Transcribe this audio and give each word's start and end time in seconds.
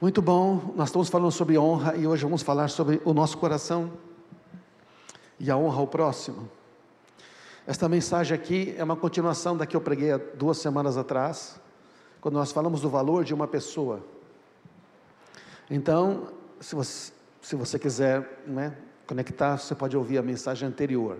Muito 0.00 0.22
bom, 0.22 0.72
nós 0.76 0.88
estamos 0.88 1.10
falando 1.10 1.30
sobre 1.30 1.58
honra 1.58 1.94
e 1.94 2.06
hoje 2.06 2.22
vamos 2.22 2.40
falar 2.40 2.70
sobre 2.70 3.02
o 3.04 3.12
nosso 3.12 3.36
coração 3.36 3.92
e 5.38 5.50
a 5.50 5.58
honra 5.58 5.80
ao 5.80 5.86
próximo. 5.86 6.48
Esta 7.66 7.86
mensagem 7.86 8.34
aqui 8.34 8.74
é 8.78 8.82
uma 8.82 8.96
continuação 8.96 9.54
da 9.54 9.66
que 9.66 9.76
eu 9.76 9.80
preguei 9.82 10.10
há 10.10 10.16
duas 10.16 10.56
semanas 10.56 10.96
atrás, 10.96 11.60
quando 12.18 12.36
nós 12.36 12.50
falamos 12.50 12.80
do 12.80 12.88
valor 12.88 13.24
de 13.24 13.34
uma 13.34 13.46
pessoa. 13.46 14.00
Então, 15.70 16.28
se 16.60 16.74
você, 16.74 17.12
se 17.42 17.54
você 17.54 17.78
quiser 17.78 18.42
né, 18.46 18.74
conectar, 19.06 19.58
você 19.58 19.74
pode 19.74 19.98
ouvir 19.98 20.16
a 20.16 20.22
mensagem 20.22 20.66
anterior. 20.66 21.18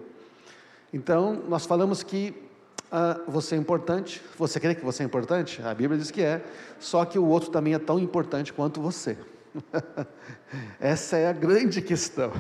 Então, 0.91 1.35
nós 1.47 1.67
falamos 1.67 2.03
que 2.03 2.50
ah, 2.91 3.21
você 3.27 3.55
é 3.55 3.59
importante, 3.59 4.21
você 4.37 4.59
crê 4.59 4.75
que 4.75 4.85
você 4.85 5.03
é 5.03 5.07
importante? 5.07 5.63
A 5.63 5.73
Bíblia 5.73 5.99
diz 5.99 6.11
que 6.11 6.23
é, 6.23 6.43
só 6.79 7.05
que 7.05 7.19
o 7.19 7.27
outro 7.27 7.51
também 7.51 7.75
é 7.75 7.79
tão 7.79 7.99
importante 7.99 8.53
quanto 8.53 8.81
você. 8.81 9.17
Essa 10.81 11.17
é 11.17 11.29
a 11.29 11.33
grande 11.33 11.81
questão. 11.81 12.33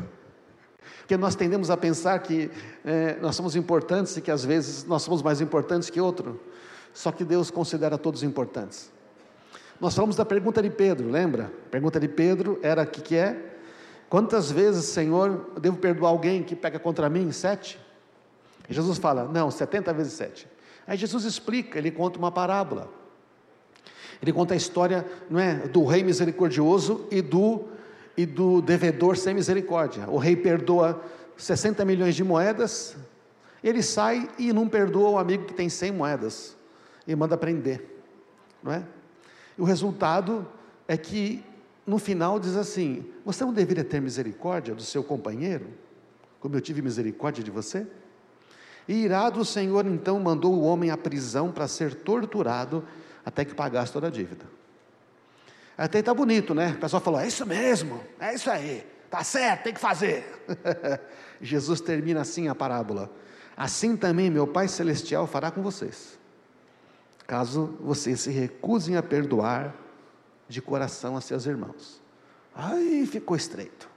Porque 1.00 1.16
nós 1.16 1.34
tendemos 1.34 1.70
a 1.70 1.76
pensar 1.76 2.18
que 2.20 2.50
é, 2.84 3.16
nós 3.20 3.36
somos 3.36 3.54
importantes 3.54 4.16
e 4.16 4.20
que 4.20 4.30
às 4.30 4.44
vezes 4.44 4.84
nós 4.84 5.02
somos 5.02 5.22
mais 5.22 5.40
importantes 5.40 5.90
que 5.90 6.00
outro. 6.00 6.40
Só 6.92 7.12
que 7.12 7.24
Deus 7.24 7.50
considera 7.50 7.96
todos 7.96 8.22
importantes. 8.22 8.90
Nós 9.80 9.94
falamos 9.94 10.16
da 10.16 10.24
pergunta 10.24 10.60
de 10.60 10.70
Pedro, 10.70 11.08
lembra? 11.08 11.44
A 11.66 11.70
pergunta 11.70 11.98
de 11.98 12.08
Pedro 12.08 12.58
era 12.62 12.82
o 12.82 12.86
que, 12.86 13.00
que 13.00 13.16
é? 13.16 13.56
Quantas 14.08 14.50
vezes, 14.50 14.86
Senhor, 14.86 15.46
eu 15.54 15.60
devo 15.60 15.78
perdoar 15.78 16.10
alguém 16.10 16.42
que 16.42 16.56
pega 16.56 16.78
contra 16.78 17.08
mim? 17.08 17.30
Sete? 17.30 17.80
Jesus 18.74 18.98
fala, 18.98 19.24
não, 19.24 19.50
70 19.50 19.92
vezes 19.92 20.12
7. 20.14 20.48
Aí 20.86 20.96
Jesus 20.96 21.24
explica, 21.24 21.78
ele 21.78 21.90
conta 21.90 22.18
uma 22.18 22.30
parábola. 22.30 22.88
Ele 24.22 24.32
conta 24.32 24.54
a 24.54 24.56
história 24.56 25.06
não 25.28 25.40
é, 25.40 25.54
do 25.68 25.84
rei 25.84 26.02
misericordioso 26.02 27.06
e 27.10 27.22
do, 27.22 27.68
e 28.16 28.26
do 28.26 28.60
devedor 28.60 29.16
sem 29.16 29.34
misericórdia. 29.34 30.08
O 30.08 30.18
rei 30.18 30.36
perdoa 30.36 31.02
60 31.36 31.84
milhões 31.84 32.14
de 32.14 32.22
moedas, 32.22 32.96
ele 33.62 33.82
sai 33.82 34.28
e 34.38 34.52
não 34.52 34.68
perdoa 34.68 35.10
o 35.10 35.18
amigo 35.18 35.46
que 35.46 35.54
tem 35.54 35.68
100 35.68 35.92
moedas 35.92 36.56
e 37.06 37.14
manda 37.14 37.36
prender. 37.36 37.82
Não 38.62 38.72
é? 38.72 38.84
E 39.56 39.60
o 39.60 39.64
resultado 39.64 40.46
é 40.86 40.96
que 40.96 41.42
no 41.86 41.98
final 41.98 42.38
diz 42.38 42.56
assim: 42.56 43.06
Você 43.24 43.44
não 43.44 43.52
deveria 43.52 43.84
ter 43.84 44.00
misericórdia 44.00 44.74
do 44.74 44.82
seu 44.82 45.02
companheiro, 45.02 45.66
como 46.40 46.54
eu 46.54 46.60
tive 46.60 46.82
misericórdia 46.82 47.42
de 47.42 47.50
você? 47.50 47.86
E 48.90 49.04
irado 49.04 49.38
o 49.38 49.44
Senhor 49.44 49.86
então 49.86 50.18
mandou 50.18 50.52
o 50.52 50.62
homem 50.62 50.90
à 50.90 50.96
prisão 50.96 51.52
para 51.52 51.68
ser 51.68 51.94
torturado 51.94 52.84
até 53.24 53.44
que 53.44 53.54
pagasse 53.54 53.92
toda 53.92 54.08
a 54.08 54.10
dívida. 54.10 54.44
Até 55.78 56.00
está 56.00 56.12
bonito, 56.12 56.56
né? 56.56 56.72
O 56.76 56.80
pessoal 56.80 57.00
falou: 57.00 57.20
é 57.20 57.28
isso 57.28 57.46
mesmo, 57.46 58.00
é 58.18 58.34
isso 58.34 58.50
aí, 58.50 58.84
tá 59.08 59.22
certo, 59.22 59.62
tem 59.62 59.74
que 59.74 59.78
fazer. 59.78 60.44
Jesus 61.40 61.80
termina 61.80 62.22
assim 62.22 62.48
a 62.48 62.54
parábola: 62.54 63.08
assim 63.56 63.96
também 63.96 64.28
meu 64.28 64.44
Pai 64.44 64.66
Celestial 64.66 65.24
fará 65.24 65.52
com 65.52 65.62
vocês, 65.62 66.18
caso 67.28 67.78
vocês 67.78 68.18
se 68.18 68.32
recusem 68.32 68.96
a 68.96 69.04
perdoar 69.04 69.72
de 70.48 70.60
coração 70.60 71.16
a 71.16 71.20
seus 71.20 71.46
irmãos. 71.46 72.02
Aí 72.52 73.06
ficou 73.06 73.36
estreito. 73.36 73.89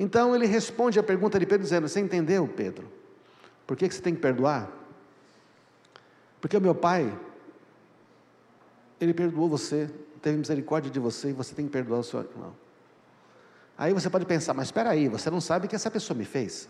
Então 0.00 0.34
ele 0.34 0.46
responde 0.46 0.98
a 0.98 1.02
pergunta 1.02 1.38
de 1.38 1.44
Pedro 1.44 1.62
dizendo: 1.62 1.86
Você 1.86 2.00
entendeu, 2.00 2.48
Pedro? 2.48 2.90
Por 3.66 3.76
que, 3.76 3.88
você 3.88 4.00
tem 4.00 4.14
que 4.14 4.20
perdoar? 4.20 4.66
Porque 6.40 6.56
o 6.56 6.60
meu 6.60 6.74
pai, 6.74 7.14
ele 8.98 9.12
perdoou 9.12 9.46
você, 9.46 9.90
teve 10.22 10.38
misericórdia 10.38 10.90
de 10.90 10.98
você 10.98 11.28
e 11.28 11.32
você 11.34 11.54
tem 11.54 11.66
que 11.66 11.70
perdoar 11.70 11.98
o 11.98 12.02
seu 12.02 12.20
irmão. 12.20 12.56
Aí 13.76 13.92
você 13.92 14.08
pode 14.08 14.24
pensar, 14.24 14.54
mas 14.54 14.68
espera 14.68 14.88
aí, 14.88 15.06
você 15.06 15.28
não 15.28 15.40
sabe 15.40 15.66
o 15.66 15.68
que 15.68 15.76
essa 15.76 15.90
pessoa 15.90 16.16
me 16.16 16.24
fez? 16.24 16.66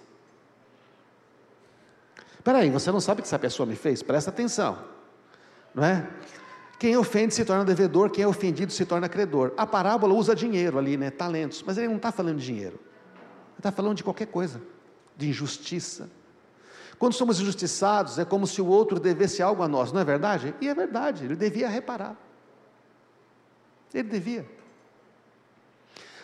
Espera 2.36 2.58
aí, 2.58 2.68
você 2.68 2.90
não 2.90 3.00
sabe 3.00 3.20
o 3.20 3.22
que 3.22 3.28
essa 3.28 3.38
pessoa 3.38 3.64
me 3.64 3.76
fez? 3.76 4.02
Presta 4.02 4.30
atenção, 4.30 4.76
não 5.72 5.84
é? 5.84 6.10
Quem 6.80 6.96
ofende 6.96 7.32
se 7.32 7.44
torna 7.44 7.64
devedor, 7.64 8.10
quem 8.10 8.24
é 8.24 8.26
ofendido 8.26 8.72
se 8.72 8.84
torna 8.84 9.08
credor. 9.08 9.52
A 9.56 9.64
parábola 9.64 10.14
usa 10.14 10.34
dinheiro 10.34 10.78
ali, 10.78 10.96
né? 10.96 11.12
Talentos, 11.12 11.62
mas 11.64 11.78
ele 11.78 11.86
não 11.86 11.96
está 11.96 12.10
falando 12.10 12.38
de 12.38 12.44
dinheiro 12.44 12.89
está 13.60 13.70
falando 13.70 13.96
de 13.96 14.04
qualquer 14.04 14.26
coisa, 14.26 14.60
de 15.16 15.28
injustiça. 15.28 16.10
Quando 16.98 17.14
somos 17.14 17.40
injustiçados, 17.40 18.18
é 18.18 18.24
como 18.24 18.46
se 18.46 18.60
o 18.60 18.66
outro 18.66 19.00
devesse 19.00 19.42
algo 19.42 19.62
a 19.62 19.68
nós, 19.68 19.92
não 19.92 20.00
é 20.00 20.04
verdade? 20.04 20.54
E 20.60 20.68
é 20.68 20.74
verdade, 20.74 21.24
ele 21.24 21.36
devia 21.36 21.68
reparar. 21.68 22.16
Ele 23.94 24.08
devia. 24.08 24.46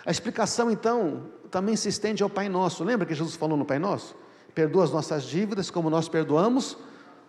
A 0.04 0.10
explicação, 0.10 0.70
então, 0.70 1.30
também 1.50 1.74
se 1.76 1.88
estende 1.88 2.22
ao 2.22 2.30
Pai 2.30 2.48
Nosso. 2.48 2.84
Lembra 2.84 3.06
que 3.06 3.14
Jesus 3.14 3.34
falou 3.34 3.56
no 3.56 3.64
Pai 3.64 3.78
Nosso? 3.78 4.14
Perdoa 4.54 4.84
as 4.84 4.90
nossas 4.90 5.24
dívidas 5.24 5.70
como 5.70 5.90
nós 5.90 6.08
perdoamos 6.08 6.76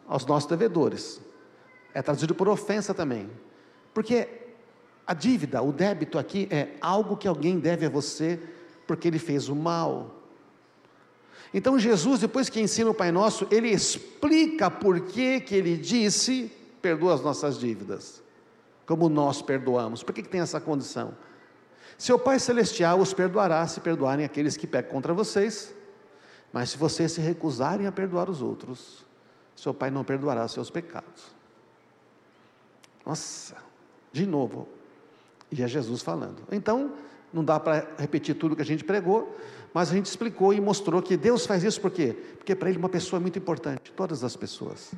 aos 0.07 0.25
nossos 0.25 0.49
devedores. 0.49 1.19
É 1.93 2.01
traduzido 2.01 2.35
por 2.35 2.47
ofensa 2.47 2.93
também. 2.93 3.29
Porque 3.93 4.27
a 5.07 5.13
dívida, 5.13 5.61
o 5.61 5.71
débito 5.71 6.19
aqui 6.19 6.47
é 6.51 6.75
algo 6.81 7.17
que 7.17 7.27
alguém 7.27 7.59
deve 7.59 7.85
a 7.85 7.89
você 7.89 8.39
porque 8.87 9.07
ele 9.07 9.19
fez 9.19 9.49
o 9.49 9.55
mal. 9.55 10.15
Então 11.53 11.77
Jesus, 11.77 12.21
depois 12.21 12.49
que 12.49 12.59
ensina 12.59 12.89
o 12.89 12.93
Pai 12.93 13.11
Nosso, 13.11 13.47
ele 13.51 13.69
explica 13.69 14.71
por 14.71 15.01
que, 15.01 15.41
que 15.41 15.53
ele 15.53 15.77
disse: 15.77 16.51
perdoa 16.81 17.13
as 17.13 17.21
nossas 17.21 17.59
dívidas, 17.59 18.23
como 18.85 19.09
nós 19.09 19.41
perdoamos. 19.41 20.03
Por 20.03 20.13
que, 20.13 20.23
que 20.23 20.29
tem 20.29 20.41
essa 20.41 20.59
condição? 20.59 21.13
Seu 21.97 22.19
Pai 22.19 22.39
Celestial 22.39 22.99
os 22.99 23.13
perdoará 23.13 23.65
se 23.67 23.79
perdoarem 23.79 24.23
aqueles 24.23 24.55
que 24.55 24.67
pecam 24.67 24.91
contra 24.91 25.13
vocês, 25.13 25.73
mas 26.53 26.71
se 26.71 26.77
vocês 26.77 27.11
se 27.11 27.21
recusarem 27.21 27.87
a 27.87 27.91
perdoar 27.91 28.29
os 28.29 28.41
outros, 28.41 29.05
seu 29.55 29.73
Pai 29.73 29.89
não 29.89 30.03
perdoará 30.03 30.47
seus 30.47 30.69
pecados. 30.69 31.35
Nossa, 33.05 33.55
de 34.11 34.25
novo, 34.25 34.67
e 35.51 35.63
é 35.63 35.67
Jesus 35.67 36.01
falando. 36.01 36.43
Então, 36.51 36.93
não 37.37 37.45
dá 37.45 37.59
para 37.59 37.87
repetir 37.97 38.35
tudo 38.35 38.55
que 38.55 38.61
a 38.61 38.65
gente 38.65 38.83
pregou, 38.83 39.37
mas 39.73 39.91
a 39.91 39.93
gente 39.93 40.07
explicou 40.07 40.53
e 40.53 40.59
mostrou 40.59 41.01
que 41.01 41.15
Deus 41.15 41.45
faz 41.45 41.63
isso 41.63 41.79
por 41.79 41.91
quê? 41.91 42.17
Porque 42.37 42.55
para 42.55 42.69
Ele 42.69 42.79
uma 42.79 42.89
pessoa 42.89 43.19
é 43.19 43.21
muito 43.21 43.37
importante, 43.37 43.91
todas 43.95 44.23
as 44.23 44.35
pessoas. 44.35 44.91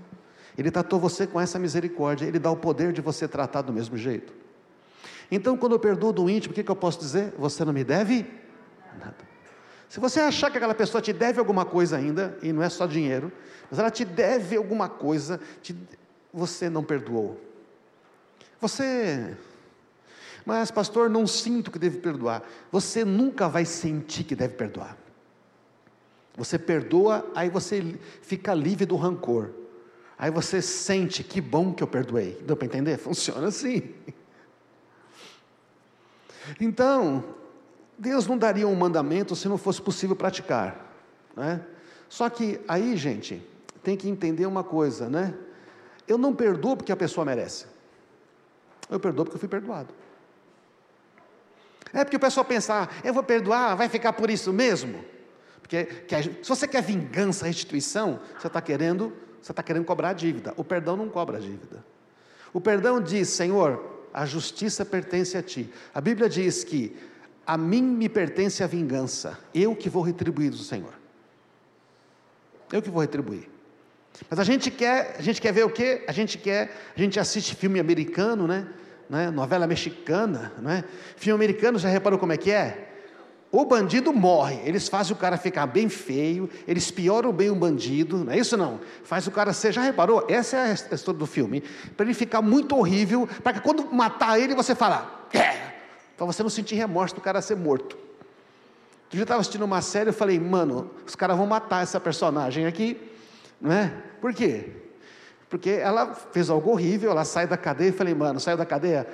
Ele 0.57 0.71
tratou 0.71 0.99
você 0.99 1.27
com 1.27 1.39
essa 1.39 1.59
misericórdia, 1.59 2.25
Ele 2.25 2.39
dá 2.39 2.49
o 2.49 2.55
poder 2.55 2.93
de 2.93 3.01
você 3.01 3.27
tratar 3.27 3.61
do 3.61 3.73
mesmo 3.73 3.97
jeito. 3.97 4.33
Então, 5.29 5.55
quando 5.57 5.73
eu 5.73 5.79
perdoo 5.79 6.11
do 6.11 6.29
íntimo, 6.29 6.51
o 6.51 6.55
que, 6.55 6.63
que 6.63 6.71
eu 6.71 6.75
posso 6.75 6.99
dizer? 6.99 7.33
Você 7.37 7.63
não 7.63 7.73
me 7.73 7.83
deve 7.83 8.25
nada. 8.97 9.29
Se 9.87 9.99
você 9.99 10.19
achar 10.19 10.49
que 10.49 10.57
aquela 10.57 10.75
pessoa 10.75 11.01
te 11.01 11.11
deve 11.11 11.39
alguma 11.39 11.65
coisa 11.65 11.97
ainda, 11.97 12.37
e 12.41 12.53
não 12.53 12.63
é 12.63 12.69
só 12.69 12.85
dinheiro, 12.85 13.31
mas 13.69 13.79
ela 13.79 13.91
te 13.91 14.05
deve 14.05 14.55
alguma 14.55 14.87
coisa, 14.87 15.39
te... 15.61 15.75
você 16.33 16.69
não 16.69 16.83
perdoou. 16.83 17.39
Você 18.61 19.37
mas, 20.49 20.71
pastor, 20.71 21.11
não 21.11 21.27
sinto 21.27 21.69
que 21.69 21.77
devo 21.77 21.99
perdoar. 21.99 22.41
Você 22.71 23.05
nunca 23.05 23.47
vai 23.47 23.65
sentir 23.65 24.23
que 24.23 24.33
deve 24.33 24.55
perdoar. 24.55 24.97
Você 26.35 26.57
perdoa, 26.57 27.23
aí 27.35 27.51
você 27.51 27.99
fica 28.23 28.51
livre 28.55 28.83
do 28.83 28.95
rancor. 28.95 29.51
Aí 30.17 30.31
você 30.31 30.59
sente, 30.59 31.23
que 31.23 31.39
bom 31.39 31.71
que 31.71 31.83
eu 31.83 31.87
perdoei. 31.87 32.41
Deu 32.47 32.57
para 32.57 32.65
entender? 32.65 32.97
Funciona 32.97 33.49
assim. 33.49 33.93
Então, 36.59 37.23
Deus 37.95 38.25
não 38.25 38.35
daria 38.35 38.67
um 38.67 38.75
mandamento 38.75 39.35
se 39.35 39.47
não 39.47 39.55
fosse 39.55 39.79
possível 39.79 40.15
praticar. 40.15 40.91
Né? 41.37 41.63
Só 42.09 42.27
que 42.27 42.59
aí, 42.67 42.97
gente, 42.97 43.47
tem 43.83 43.95
que 43.95 44.09
entender 44.09 44.47
uma 44.47 44.63
coisa, 44.63 45.07
né? 45.07 45.35
Eu 46.07 46.17
não 46.17 46.33
perdoo 46.33 46.75
porque 46.75 46.91
a 46.91 46.97
pessoa 46.97 47.23
merece. 47.23 47.67
Eu 48.89 48.99
perdoo 48.99 49.25
porque 49.25 49.35
eu 49.35 49.39
fui 49.39 49.47
perdoado. 49.47 49.93
É 51.93 52.03
porque 52.03 52.17
o 52.17 52.19
pessoal 52.19 52.45
pensa, 52.45 52.83
ah, 52.83 52.89
eu 53.03 53.13
vou 53.13 53.23
perdoar, 53.23 53.75
vai 53.75 53.89
ficar 53.89 54.13
por 54.13 54.29
isso 54.29 54.53
mesmo. 54.53 55.03
Porque 55.61 55.87
se 56.43 56.49
você 56.49 56.67
quer 56.67 56.81
vingança, 56.81 57.45
restituição, 57.45 58.19
você 58.39 58.47
está 58.47 58.61
querendo, 58.61 59.13
você 59.41 59.51
está 59.51 59.61
querendo 59.61 59.85
cobrar 59.85 60.09
a 60.09 60.13
dívida. 60.13 60.53
O 60.57 60.63
perdão 60.63 60.97
não 60.97 61.09
cobra 61.09 61.37
a 61.37 61.39
dívida. 61.39 61.83
O 62.51 62.59
perdão 62.59 62.99
diz, 63.01 63.29
Senhor, 63.29 63.99
a 64.13 64.25
justiça 64.25 64.83
pertence 64.83 65.37
a 65.37 65.43
ti. 65.43 65.71
A 65.93 66.01
Bíblia 66.01 66.27
diz 66.27 66.63
que 66.63 66.95
a 67.45 67.57
mim 67.57 67.81
me 67.81 68.09
pertence 68.09 68.63
a 68.63 68.67
vingança, 68.67 69.37
eu 69.53 69.75
que 69.75 69.89
vou 69.89 70.03
retribuir 70.03 70.51
do 70.51 70.57
Senhor. 70.57 70.93
Eu 72.71 72.81
que 72.81 72.89
vou 72.89 73.01
retribuir. 73.01 73.49
Mas 74.29 74.39
a 74.39 74.43
gente 74.43 74.69
quer, 74.69 75.15
a 75.17 75.21
gente 75.21 75.41
quer 75.41 75.53
ver 75.53 75.65
o 75.65 75.69
quê? 75.69 76.03
A 76.07 76.11
gente 76.11 76.37
quer, 76.37 76.75
a 76.95 76.99
gente 76.99 77.19
assiste 77.19 77.55
filme 77.55 77.79
americano, 77.79 78.47
né? 78.47 78.67
Né? 79.09 79.31
novela 79.31 79.65
mexicana, 79.65 80.53
né? 80.59 80.83
filme 81.15 81.43
americano, 81.43 81.79
já 81.79 81.89
reparou 81.89 82.19
como 82.19 82.33
é 82.33 82.37
que 82.37 82.51
é? 82.51 82.89
o 83.51 83.65
bandido 83.65 84.13
morre, 84.13 84.61
eles 84.63 84.87
fazem 84.87 85.13
o 85.13 85.15
cara 85.15 85.35
ficar 85.35 85.65
bem 85.65 85.89
feio, 85.89 86.49
eles 86.67 86.91
pioram 86.91 87.31
bem 87.31 87.49
o 87.49 87.55
bandido, 87.55 88.23
não 88.23 88.31
é 88.31 88.37
isso 88.37 88.55
não? 88.55 88.79
Faz 89.03 89.25
o 89.25 89.31
cara 89.31 89.53
ser, 89.53 89.71
já 89.71 89.81
reparou? 89.81 90.25
Essa 90.29 90.57
é 90.57 90.71
a 90.71 90.73
história 90.73 91.17
do 91.17 91.25
filme, 91.25 91.63
para 91.97 92.05
ele 92.05 92.13
ficar 92.13 92.41
muito 92.41 92.75
horrível, 92.75 93.27
para 93.43 93.53
que 93.53 93.61
quando 93.61 93.91
matar 93.91 94.39
ele 94.39 94.53
você 94.53 94.75
fala, 94.75 95.27
é, 95.33 95.73
para 96.15 96.25
você 96.27 96.43
não 96.43 96.49
sentir 96.49 96.75
remorso 96.75 97.15
do 97.15 97.21
cara 97.21 97.41
ser 97.41 97.55
morto. 97.55 97.97
Eu 99.11 99.17
já 99.17 99.23
estava 99.23 99.41
assistindo 99.41 99.63
uma 99.63 99.81
série, 99.81 100.09
eu 100.09 100.13
falei, 100.13 100.39
mano, 100.39 100.91
os 101.05 101.15
caras 101.15 101.35
vão 101.35 101.47
matar 101.47 101.81
essa 101.81 101.99
personagem 101.99 102.67
aqui, 102.67 103.01
não 103.59 103.71
é? 103.71 103.91
Por 104.21 104.31
quê? 104.31 104.88
Porque 105.49 105.71
ela 105.71 106.13
fez 106.13 106.49
algo 106.49 106.69
horrível, 106.69 107.09
ela 107.09 107.25
sai 107.25 107.47
da 107.47 107.57
cadeia, 107.57 107.89
eu 107.89 107.93
falei, 107.93 108.13
mano, 108.13 108.39
saiu 108.39 108.55
da 108.55 108.65
cadeia, 108.65 109.07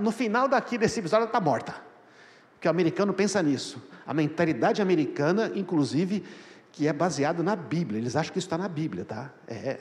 no 0.00 0.10
final 0.10 0.46
daqui 0.46 0.76
desse 0.76 1.00
episódio 1.00 1.22
ela 1.22 1.28
está 1.30 1.40
morta. 1.40 1.74
Porque 2.52 2.68
o 2.68 2.70
americano 2.70 3.14
pensa 3.14 3.42
nisso. 3.42 3.82
A 4.06 4.12
mentalidade 4.12 4.82
americana, 4.82 5.50
inclusive, 5.54 6.24
que 6.72 6.86
é 6.86 6.92
baseada 6.92 7.42
na 7.42 7.56
Bíblia. 7.56 7.98
Eles 8.00 8.16
acham 8.16 8.32
que 8.32 8.38
isso 8.38 8.46
está 8.46 8.58
na 8.58 8.68
Bíblia, 8.68 9.04
tá? 9.04 9.30
É. 9.46 9.78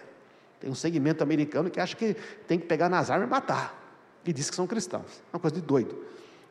Tem 0.60 0.70
um 0.70 0.76
segmento 0.76 1.24
americano 1.24 1.70
que 1.70 1.80
acha 1.80 1.96
que 1.96 2.16
tem 2.48 2.58
que 2.58 2.66
pegar 2.66 2.88
nas 2.88 3.10
armas 3.10 3.28
e 3.28 3.32
matar. 3.32 3.76
E 4.26 4.32
diz 4.32 4.50
que 4.50 4.56
são 4.56 4.66
cristãos. 4.66 5.22
É 5.32 5.36
uma 5.36 5.40
coisa 5.40 5.56
de 5.56 5.62
doido. 5.62 6.04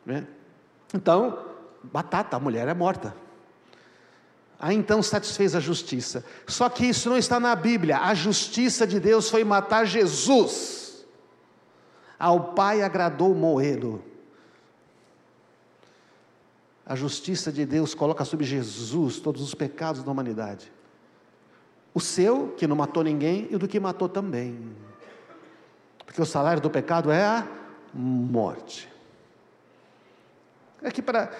Né? 0.05 0.25
Então, 0.93 1.45
batata, 1.83 2.37
a 2.37 2.39
mulher 2.39 2.67
é 2.67 2.73
morta. 2.73 3.15
Aí 4.59 4.75
então 4.75 5.03
satisfez 5.03 5.55
a 5.55 5.59
justiça. 5.59 6.25
Só 6.47 6.67
que 6.67 6.85
isso 6.85 7.09
não 7.09 7.17
está 7.17 7.39
na 7.39 7.55
Bíblia. 7.55 7.99
A 7.99 8.13
justiça 8.13 8.87
de 8.87 8.99
Deus 8.99 9.29
foi 9.29 9.43
matar 9.43 9.85
Jesus. 9.85 11.05
Ao 12.17 12.53
Pai 12.53 12.81
agradou 12.81 13.35
moê-lo. 13.35 14.03
A 16.85 16.95
justiça 16.95 17.51
de 17.51 17.65
Deus 17.65 17.93
coloca 17.93 18.25
sobre 18.25 18.45
Jesus 18.45 19.19
todos 19.19 19.41
os 19.41 19.53
pecados 19.53 20.01
da 20.03 20.11
humanidade. 20.11 20.71
O 21.93 21.99
seu, 21.99 22.53
que 22.57 22.65
não 22.65 22.75
matou 22.75 23.03
ninguém, 23.03 23.47
e 23.51 23.55
o 23.55 23.59
do 23.59 23.67
que 23.67 23.79
matou 23.79 24.07
também. 24.07 24.75
Porque 26.05 26.21
o 26.21 26.25
salário 26.25 26.61
do 26.61 26.69
pecado 26.69 27.11
é 27.11 27.23
a 27.23 27.47
morte. 27.93 28.89
É 30.81 30.89
que 30.89 31.01
para 31.01 31.31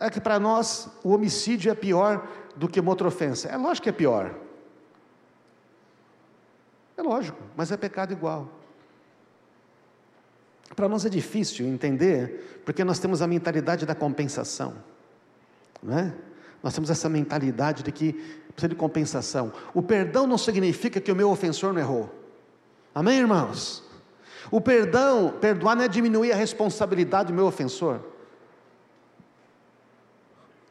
é 0.00 0.08
que 0.10 0.20
para 0.20 0.40
nós 0.40 0.88
o 1.04 1.10
homicídio 1.10 1.70
é 1.70 1.74
pior 1.74 2.26
do 2.56 2.66
que 2.66 2.80
uma 2.80 2.90
outra 2.90 3.06
ofensa. 3.06 3.48
É 3.48 3.56
lógico 3.56 3.84
que 3.84 3.90
é 3.90 3.92
pior. 3.92 4.34
É 6.96 7.02
lógico, 7.02 7.38
mas 7.54 7.70
é 7.70 7.76
pecado 7.76 8.12
igual. 8.12 8.48
Para 10.74 10.88
nós 10.88 11.04
é 11.04 11.08
difícil 11.08 11.66
entender, 11.66 12.62
porque 12.64 12.82
nós 12.82 12.98
temos 12.98 13.20
a 13.20 13.26
mentalidade 13.26 13.84
da 13.84 13.94
compensação, 13.94 14.74
não 15.82 15.98
é? 15.98 16.14
Nós 16.62 16.74
temos 16.74 16.90
essa 16.90 17.08
mentalidade 17.08 17.82
de 17.82 17.90
que 17.90 18.12
precisa 18.52 18.68
de 18.68 18.74
compensação. 18.74 19.52
O 19.74 19.82
perdão 19.82 20.26
não 20.26 20.36
significa 20.36 21.00
que 21.00 21.10
o 21.10 21.16
meu 21.16 21.30
ofensor 21.30 21.72
não 21.72 21.80
errou. 21.80 22.14
Amém, 22.94 23.18
irmãos? 23.18 23.82
O 24.50 24.60
perdão, 24.60 25.34
perdoar 25.40 25.76
não 25.76 25.84
é 25.84 25.88
diminuir 25.88 26.32
a 26.32 26.36
responsabilidade 26.36 27.28
do 27.28 27.34
meu 27.34 27.46
ofensor. 27.46 28.00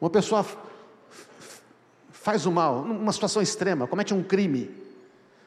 Uma 0.00 0.10
pessoa 0.10 0.46
faz 2.10 2.46
o 2.46 2.52
mal, 2.52 2.84
numa 2.84 3.12
situação 3.12 3.42
extrema, 3.42 3.86
comete 3.86 4.14
um 4.14 4.22
crime. 4.22 4.70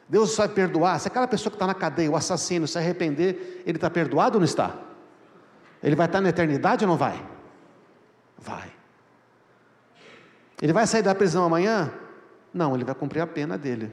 Deus 0.08 0.36
vai 0.36 0.48
perdoar. 0.48 0.98
Se 1.00 1.08
aquela 1.08 1.26
pessoa 1.26 1.50
que 1.50 1.56
está 1.56 1.66
na 1.66 1.74
cadeia, 1.74 2.10
o 2.10 2.16
assassino, 2.16 2.68
se 2.68 2.78
arrepender, 2.78 3.62
ele 3.66 3.78
está 3.78 3.88
perdoado 3.90 4.36
ou 4.36 4.40
não 4.40 4.44
está? 4.44 4.76
Ele 5.82 5.96
vai 5.96 6.06
estar 6.06 6.20
na 6.20 6.28
eternidade 6.28 6.84
ou 6.84 6.90
não 6.90 6.96
vai? 6.96 7.24
Vai. 8.38 8.70
Ele 10.60 10.72
vai 10.72 10.86
sair 10.86 11.02
da 11.02 11.14
prisão 11.14 11.44
amanhã? 11.44 11.92
Não, 12.52 12.74
ele 12.74 12.84
vai 12.84 12.94
cumprir 12.94 13.20
a 13.20 13.26
pena 13.26 13.58
dele. 13.58 13.90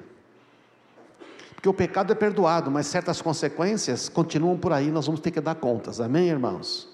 Porque 1.56 1.70
o 1.70 1.74
pecado 1.74 2.12
é 2.12 2.16
perdoado, 2.16 2.72
mas 2.72 2.88
certas 2.88 3.22
consequências 3.22 4.10
continuam 4.10 4.58
por 4.58 4.74
aí, 4.74 4.90
nós 4.90 5.06
vamos 5.06 5.22
ter 5.22 5.32
que 5.32 5.40
dar 5.40 5.56
contas. 5.56 6.00
Amém, 6.02 6.28
irmãos? 6.28 6.90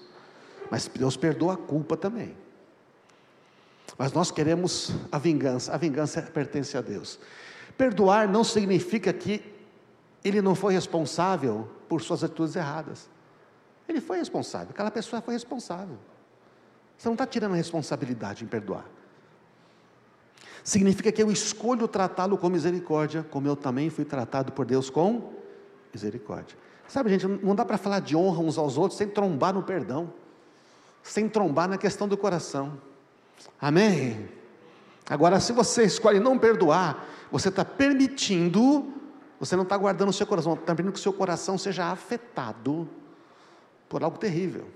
Mas 0.70 0.86
Deus 0.88 1.16
perdoa 1.16 1.54
a 1.54 1.56
culpa 1.56 1.96
também. 1.96 2.36
Mas 3.96 4.12
nós 4.12 4.30
queremos 4.30 4.92
a 5.10 5.18
vingança, 5.18 5.72
a 5.72 5.76
vingança 5.76 6.22
pertence 6.22 6.76
a 6.76 6.80
Deus. 6.80 7.18
Perdoar 7.76 8.28
não 8.28 8.44
significa 8.44 9.12
que 9.12 9.42
ele 10.24 10.42
não 10.42 10.54
foi 10.54 10.74
responsável 10.74 11.68
por 11.88 12.02
suas 12.02 12.22
atitudes 12.22 12.56
erradas. 12.56 13.08
Ele 13.88 14.00
foi 14.00 14.18
responsável, 14.18 14.70
aquela 14.70 14.90
pessoa 14.90 15.22
foi 15.22 15.34
responsável. 15.34 15.96
Você 16.96 17.08
não 17.08 17.14
está 17.14 17.26
tirando 17.26 17.52
a 17.52 17.56
responsabilidade 17.56 18.44
em 18.44 18.46
perdoar. 18.46 18.84
Significa 20.64 21.10
que 21.10 21.22
eu 21.22 21.30
escolho 21.30 21.88
tratá-lo 21.88 22.36
com 22.36 22.48
misericórdia, 22.50 23.24
como 23.30 23.46
eu 23.46 23.56
também 23.56 23.88
fui 23.88 24.04
tratado 24.04 24.52
por 24.52 24.66
Deus 24.66 24.90
com 24.90 25.32
misericórdia. 25.92 26.58
Sabe, 26.86 27.10
gente, 27.10 27.26
não 27.26 27.54
dá 27.54 27.64
para 27.64 27.78
falar 27.78 28.00
de 28.00 28.16
honra 28.16 28.40
uns 28.40 28.58
aos 28.58 28.76
outros 28.76 28.98
sem 28.98 29.08
trombar 29.08 29.54
no 29.54 29.62
perdão, 29.62 30.12
sem 31.02 31.28
trombar 31.28 31.68
na 31.68 31.78
questão 31.78 32.08
do 32.08 32.16
coração. 32.16 32.78
Amém? 33.60 34.28
Agora, 35.08 35.40
se 35.40 35.52
você 35.52 35.84
escolhe 35.84 36.20
não 36.20 36.38
perdoar, 36.38 37.06
você 37.30 37.48
está 37.48 37.64
permitindo, 37.64 38.92
você 39.40 39.56
não 39.56 39.62
está 39.62 39.76
guardando 39.76 40.10
o 40.10 40.12
seu 40.12 40.26
coração, 40.26 40.54
está 40.54 40.74
permitindo 40.74 40.92
que 40.92 41.00
o 41.00 41.02
seu 41.02 41.12
coração 41.12 41.56
seja 41.56 41.86
afetado 41.86 42.88
por 43.88 44.02
algo 44.02 44.18
terrível. 44.18 44.66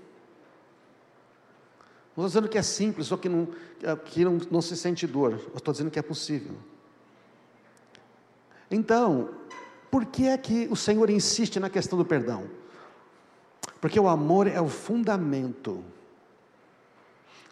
Não 2.15 2.25
estou 2.25 2.41
dizendo 2.41 2.49
que 2.49 2.57
é 2.57 2.61
simples 2.61 3.11
ou 3.11 3.17
que 3.17 3.29
não, 3.29 3.47
que 4.05 4.23
não, 4.23 4.39
não 4.51 4.61
se 4.61 4.77
sente 4.77 5.07
dor, 5.07 5.33
eu 5.51 5.57
estou 5.57 5.71
dizendo 5.71 5.91
que 5.91 5.99
é 5.99 6.03
possível. 6.03 6.55
Então, 8.69 9.29
por 9.89 10.05
que 10.05 10.27
é 10.27 10.37
que 10.37 10.67
o 10.71 10.75
Senhor 10.75 11.09
insiste 11.09 11.59
na 11.59 11.69
questão 11.69 11.97
do 11.97 12.05
perdão? 12.05 12.49
Porque 13.79 13.99
o 13.99 14.07
amor 14.07 14.47
é 14.47 14.59
o 14.59 14.67
fundamento. 14.67 15.83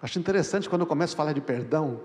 Acho 0.01 0.17
interessante 0.17 0.67
quando 0.67 0.81
eu 0.81 0.87
começo 0.87 1.13
a 1.13 1.17
falar 1.17 1.33
de 1.33 1.41
perdão, 1.41 2.01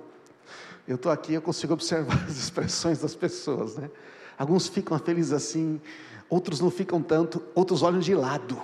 eu 0.87 0.97
estou 0.97 1.11
aqui, 1.11 1.33
eu 1.33 1.43
consigo 1.43 1.73
observar 1.73 2.25
as 2.25 2.37
expressões 2.37 3.01
das 3.01 3.15
pessoas, 3.15 3.77
né? 3.77 3.91
Alguns 4.39 4.69
ficam 4.69 4.99
felizes 4.99 5.33
assim, 5.33 5.81
outros 6.29 6.61
não 6.61 6.71
ficam 6.71 7.03
tanto, 7.03 7.43
outros 7.55 7.83
olham 7.83 7.99
de 7.99 8.15
lado. 8.15 8.61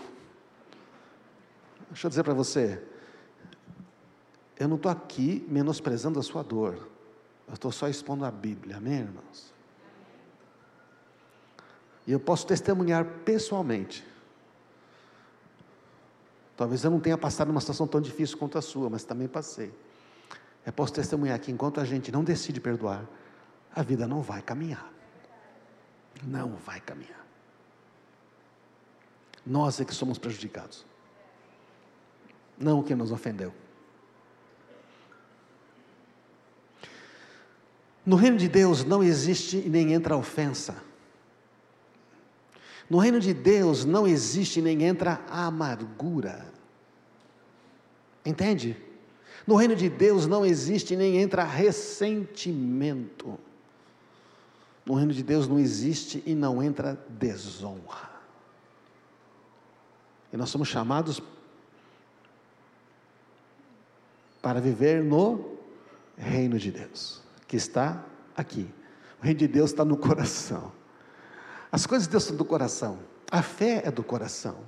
Deixa 1.89 2.07
eu 2.07 2.11
dizer 2.11 2.23
para 2.23 2.35
você, 2.35 2.83
eu 4.59 4.69
não 4.69 4.77
estou 4.77 4.93
aqui 4.93 5.45
menosprezando 5.49 6.19
a 6.19 6.23
sua 6.23 6.43
dor, 6.43 6.75
eu 7.49 7.55
estou 7.55 7.73
só 7.73 7.89
expondo 7.89 8.25
a 8.25 8.31
Bíblia, 8.31 8.77
amém, 8.77 9.01
irmãos? 9.01 9.53
E 12.07 12.13
eu 12.13 12.21
posso 12.21 12.47
testemunhar 12.47 13.05
pessoalmente. 13.25 14.12
Talvez 16.57 16.85
eu 16.85 16.91
não 16.91 17.01
tenha 17.01 17.17
passado 17.17 17.51
uma 17.51 17.61
situação 17.61 17.87
tão 17.87 18.01
difícil 18.01 18.37
quanto 18.37 18.59
a 18.59 18.63
sua, 18.63 18.91
mas 18.91 19.05
também 19.05 19.27
passei. 19.27 19.73
Eu 20.65 20.73
posso 20.73 20.93
testemunhar 20.93 21.39
que 21.41 21.51
enquanto 21.51 21.81
a 21.81 21.85
gente 21.85 22.13
não 22.13 22.23
decide 22.23 22.61
perdoar, 22.61 23.05
a 23.75 23.83
vida 23.83 24.07
não 24.07 24.23
vai 24.23 24.43
caminhar. 24.43 24.93
Não 26.23 26.55
vai 26.57 26.81
caminhar. 26.81 27.27
Nós 29.45 29.81
é 29.81 29.85
que 29.85 29.95
somos 29.95 30.19
prejudicados. 30.19 30.87
Não 32.57 32.79
o 32.79 32.83
que 32.85 32.95
nos 32.95 33.11
ofendeu. 33.11 33.53
No 38.05 38.17
reino 38.17 38.37
de 38.37 38.49
Deus 38.49 38.85
não 38.85 39.03
existe 39.03 39.57
e 39.57 39.69
nem 39.69 39.93
entra 39.93 40.17
ofensa. 40.17 40.77
No 42.89 42.99
reino 42.99 43.21
de 43.21 43.33
Deus 43.33 43.85
não 43.85 44.07
existe 44.07 44.61
nem 44.61 44.83
entra 44.83 45.21
amargura. 45.29 46.53
Entende? 48.25 48.77
No 49.47 49.57
reino 49.57 49.75
de 49.75 49.89
Deus 49.89 50.27
não 50.27 50.45
existe 50.45 50.95
nem 50.95 51.17
entra 51.17 51.45
ressentimento. 51.45 53.39
No 54.85 54.95
reino 54.95 55.13
de 55.13 55.23
Deus 55.23 55.49
não 55.49 55.59
existe 55.59 56.23
e 56.27 56.35
não 56.35 56.63
entra 56.63 56.99
desonra. 57.09 58.11
E 60.33 60.37
nós 60.37 60.51
somos 60.51 60.69
chamados 60.69 61.21
para 64.41 64.61
viver 64.61 65.05
no 65.05 65.57
reino 66.17 66.59
de 66.59 66.73
Deus, 66.73 67.23
que 67.47 67.57
está 67.57 68.05
aqui. 68.37 68.69
O 69.21 69.25
reino 69.25 69.39
de 69.39 69.47
Deus 69.47 69.71
está 69.71 69.85
no 69.85 69.97
coração. 69.97 70.73
As 71.73 71.87
coisas 71.87 72.07
de 72.07 72.13
Deus 72.13 72.25
estão 72.25 72.37
do 72.37 72.45
coração. 72.45 72.99
A 73.31 73.41
fé 73.41 73.81
é 73.83 73.91
do 73.91 74.05
coração. 74.05 74.59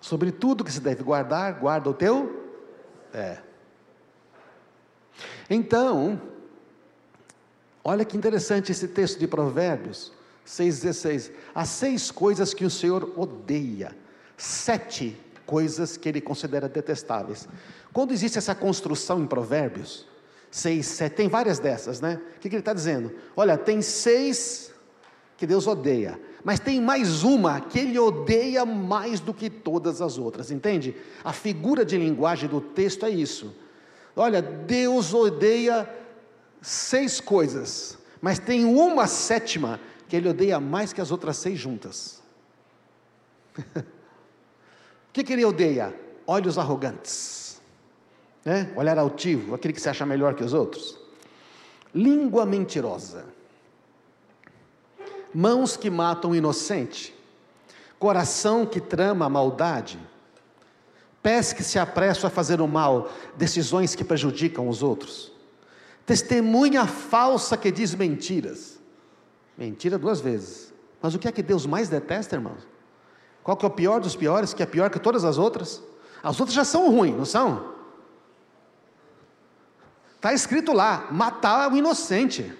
Sobre 0.00 0.30
tudo 0.30 0.62
que 0.62 0.72
se 0.72 0.80
deve 0.80 1.02
guardar, 1.02 1.58
guarda 1.58 1.90
o 1.90 1.94
teu 1.94 2.46
é. 3.12 3.38
Então, 5.50 6.22
olha 7.82 8.04
que 8.04 8.16
interessante 8.16 8.70
esse 8.70 8.86
texto 8.86 9.18
de 9.18 9.26
Provérbios 9.26 10.12
6,16. 10.46 11.32
Há 11.54 11.64
seis 11.64 12.10
coisas 12.10 12.54
que 12.54 12.64
o 12.64 12.70
Senhor 12.70 13.12
odeia, 13.16 13.96
sete 14.36 15.18
coisas 15.44 15.96
que 15.96 16.08
ele 16.08 16.20
considera 16.20 16.68
detestáveis. 16.68 17.48
Quando 17.92 18.12
existe 18.12 18.38
essa 18.38 18.54
construção 18.54 19.20
em 19.20 19.26
Provérbios, 19.26 20.06
seis, 20.50 20.86
sete, 20.86 21.16
tem 21.16 21.28
várias 21.28 21.58
dessas, 21.58 22.00
né? 22.00 22.20
O 22.36 22.40
que, 22.40 22.48
que 22.48 22.54
ele 22.54 22.60
está 22.60 22.72
dizendo? 22.72 23.12
Olha, 23.36 23.58
tem 23.58 23.82
seis 23.82 24.72
que 25.38 25.46
Deus 25.46 25.68
odeia, 25.68 26.20
mas 26.42 26.58
tem 26.58 26.80
mais 26.80 27.22
uma 27.22 27.60
que 27.60 27.78
ele 27.78 27.96
odeia 27.96 28.66
mais 28.66 29.20
do 29.20 29.32
que 29.32 29.48
todas 29.48 30.02
as 30.02 30.18
outras, 30.18 30.50
entende? 30.50 30.96
A 31.22 31.32
figura 31.32 31.84
de 31.84 31.96
linguagem 31.96 32.48
do 32.48 32.60
texto 32.60 33.06
é 33.06 33.10
isso. 33.10 33.54
Olha, 34.16 34.42
Deus 34.42 35.14
odeia 35.14 35.88
seis 36.60 37.20
coisas, 37.20 37.96
mas 38.20 38.40
tem 38.40 38.64
uma 38.64 39.06
sétima 39.06 39.78
que 40.08 40.16
ele 40.16 40.28
odeia 40.28 40.58
mais 40.58 40.92
que 40.92 41.00
as 41.00 41.12
outras 41.12 41.36
seis 41.36 41.56
juntas. 41.56 42.20
o 43.76 43.82
que, 45.12 45.22
que 45.22 45.32
ele 45.32 45.44
odeia? 45.44 45.94
Olhos 46.26 46.58
arrogantes, 46.58 47.60
né? 48.44 48.72
olhar 48.74 48.98
altivo, 48.98 49.54
aquele 49.54 49.72
que 49.72 49.80
se 49.80 49.88
acha 49.88 50.04
melhor 50.04 50.34
que 50.34 50.42
os 50.42 50.52
outros. 50.52 50.98
Língua 51.94 52.44
mentirosa, 52.44 53.37
mãos 55.34 55.76
que 55.76 55.90
matam 55.90 56.30
o 56.30 56.36
inocente, 56.36 57.14
coração 57.98 58.64
que 58.64 58.80
trama 58.80 59.26
a 59.26 59.28
maldade, 59.28 59.98
pés 61.22 61.52
que 61.52 61.62
se 61.62 61.78
apressam 61.78 62.28
a 62.28 62.30
fazer 62.30 62.60
o 62.60 62.68
mal, 62.68 63.10
decisões 63.36 63.94
que 63.94 64.04
prejudicam 64.04 64.68
os 64.68 64.82
outros, 64.82 65.32
testemunha 66.06 66.86
falsa 66.86 67.56
que 67.56 67.70
diz 67.70 67.94
mentiras, 67.94 68.78
mentira 69.56 69.98
duas 69.98 70.20
vezes, 70.20 70.72
mas 71.00 71.14
o 71.14 71.18
que 71.18 71.28
é 71.28 71.32
que 71.32 71.42
Deus 71.42 71.66
mais 71.66 71.88
detesta, 71.88 72.36
irmãos? 72.36 72.66
Qual 73.42 73.56
que 73.56 73.64
é 73.64 73.68
o 73.68 73.72
pior 73.72 74.00
dos 74.00 74.14
piores, 74.14 74.52
que 74.52 74.62
é 74.62 74.66
pior 74.66 74.90
que 74.90 74.98
todas 74.98 75.24
as 75.24 75.38
outras? 75.38 75.82
As 76.22 76.38
outras 76.38 76.54
já 76.54 76.64
são 76.64 76.90
ruins, 76.90 77.16
não 77.16 77.24
são? 77.24 77.72
Está 80.16 80.34
escrito 80.34 80.72
lá: 80.72 81.08
matar 81.10 81.72
o 81.72 81.76
inocente. 81.76 82.52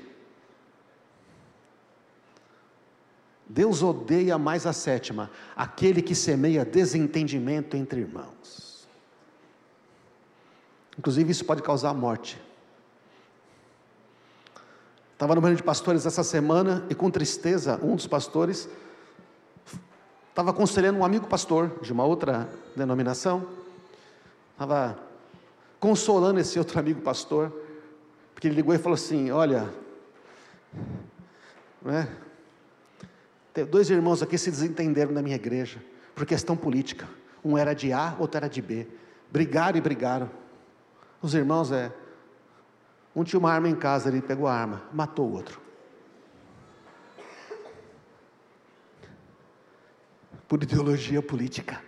Deus 3.49 3.83
odeia 3.83 4.37
mais 4.37 4.67
a 4.67 4.73
sétima, 4.73 5.31
aquele 5.57 6.03
que 6.03 6.15
semeia 6.15 6.65
desentendimento 6.65 7.77
entre 7.77 8.01
irmãos. 8.01 8.87
Inclusive, 10.99 11.31
isso 11.31 11.45
pode 11.45 11.63
causar 11.63 11.95
morte. 11.95 12.41
Estava 15.13 15.35
no 15.35 15.41
banho 15.41 15.57
de 15.57 15.63
pastores 15.63 16.05
essa 16.05 16.23
semana 16.23 16.85
e, 16.91 16.95
com 16.95 17.11
tristeza, 17.11 17.81
um 17.83 17.97
dos 17.97 18.07
pastores 18.07 18.69
estava 20.29 20.51
aconselhando 20.51 20.99
um 20.99 21.05
amigo 21.05 21.27
pastor 21.27 21.81
de 21.81 21.93
uma 21.93 22.05
outra 22.05 22.49
denominação, 22.77 23.45
estava 24.53 24.97
consolando 25.81 26.39
esse 26.39 26.59
outro 26.59 26.79
amigo 26.79 27.01
pastor, 27.01 27.53
porque 28.35 28.47
ele 28.47 28.55
ligou 28.55 28.75
e 28.75 28.79
falou 28.79 28.95
assim: 28.95 29.31
Olha, 29.31 29.69
não 31.83 31.93
é? 31.93 32.09
Dois 33.65 33.91
irmãos 33.91 34.23
aqui 34.23 34.37
se 34.37 34.51
desentenderam 34.51 35.13
na 35.13 35.23
minha 35.23 35.37
igreja, 35.37 35.83
por 36.15 36.27
questão 36.27 36.57
política. 36.57 37.09
Um 37.45 37.57
era 37.57 37.75
de 37.75 37.93
A, 37.93 38.17
outro 38.19 38.37
era 38.37 38.49
de 38.49 38.61
B. 38.61 38.87
Brigaram 39.31 39.79
e 39.79 39.81
brigaram. 39.81 40.31
Os 41.23 41.35
irmãos, 41.35 41.73
é. 41.73 41.93
Um 43.15 43.25
tinha 43.25 43.39
uma 43.39 43.53
arma 43.53 43.69
em 43.69 43.75
casa, 43.75 44.09
ele 44.09 44.21
pegou 44.21 44.47
a 44.47 44.55
arma, 44.55 44.83
matou 44.93 45.29
o 45.29 45.33
outro. 45.33 45.61
Por 50.47 50.63
ideologia 50.63 51.23
política. 51.23 51.83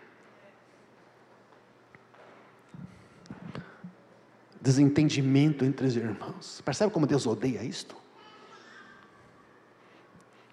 Desentendimento 4.61 5.65
entre 5.65 5.87
os 5.87 5.97
irmãos. 5.97 6.61
Percebe 6.63 6.93
como 6.93 7.07
Deus 7.07 7.27
odeia 7.27 7.63
isto? 7.63 8.00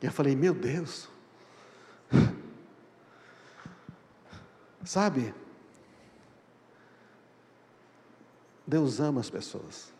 E 0.02 0.06
eu 0.06 0.12
falei, 0.12 0.36
meu 0.36 0.54
Deus. 0.54 1.10
Sabe? 4.84 5.34
Deus 8.66 9.00
ama 9.00 9.22
as 9.22 9.30
pessoas. 9.30 9.94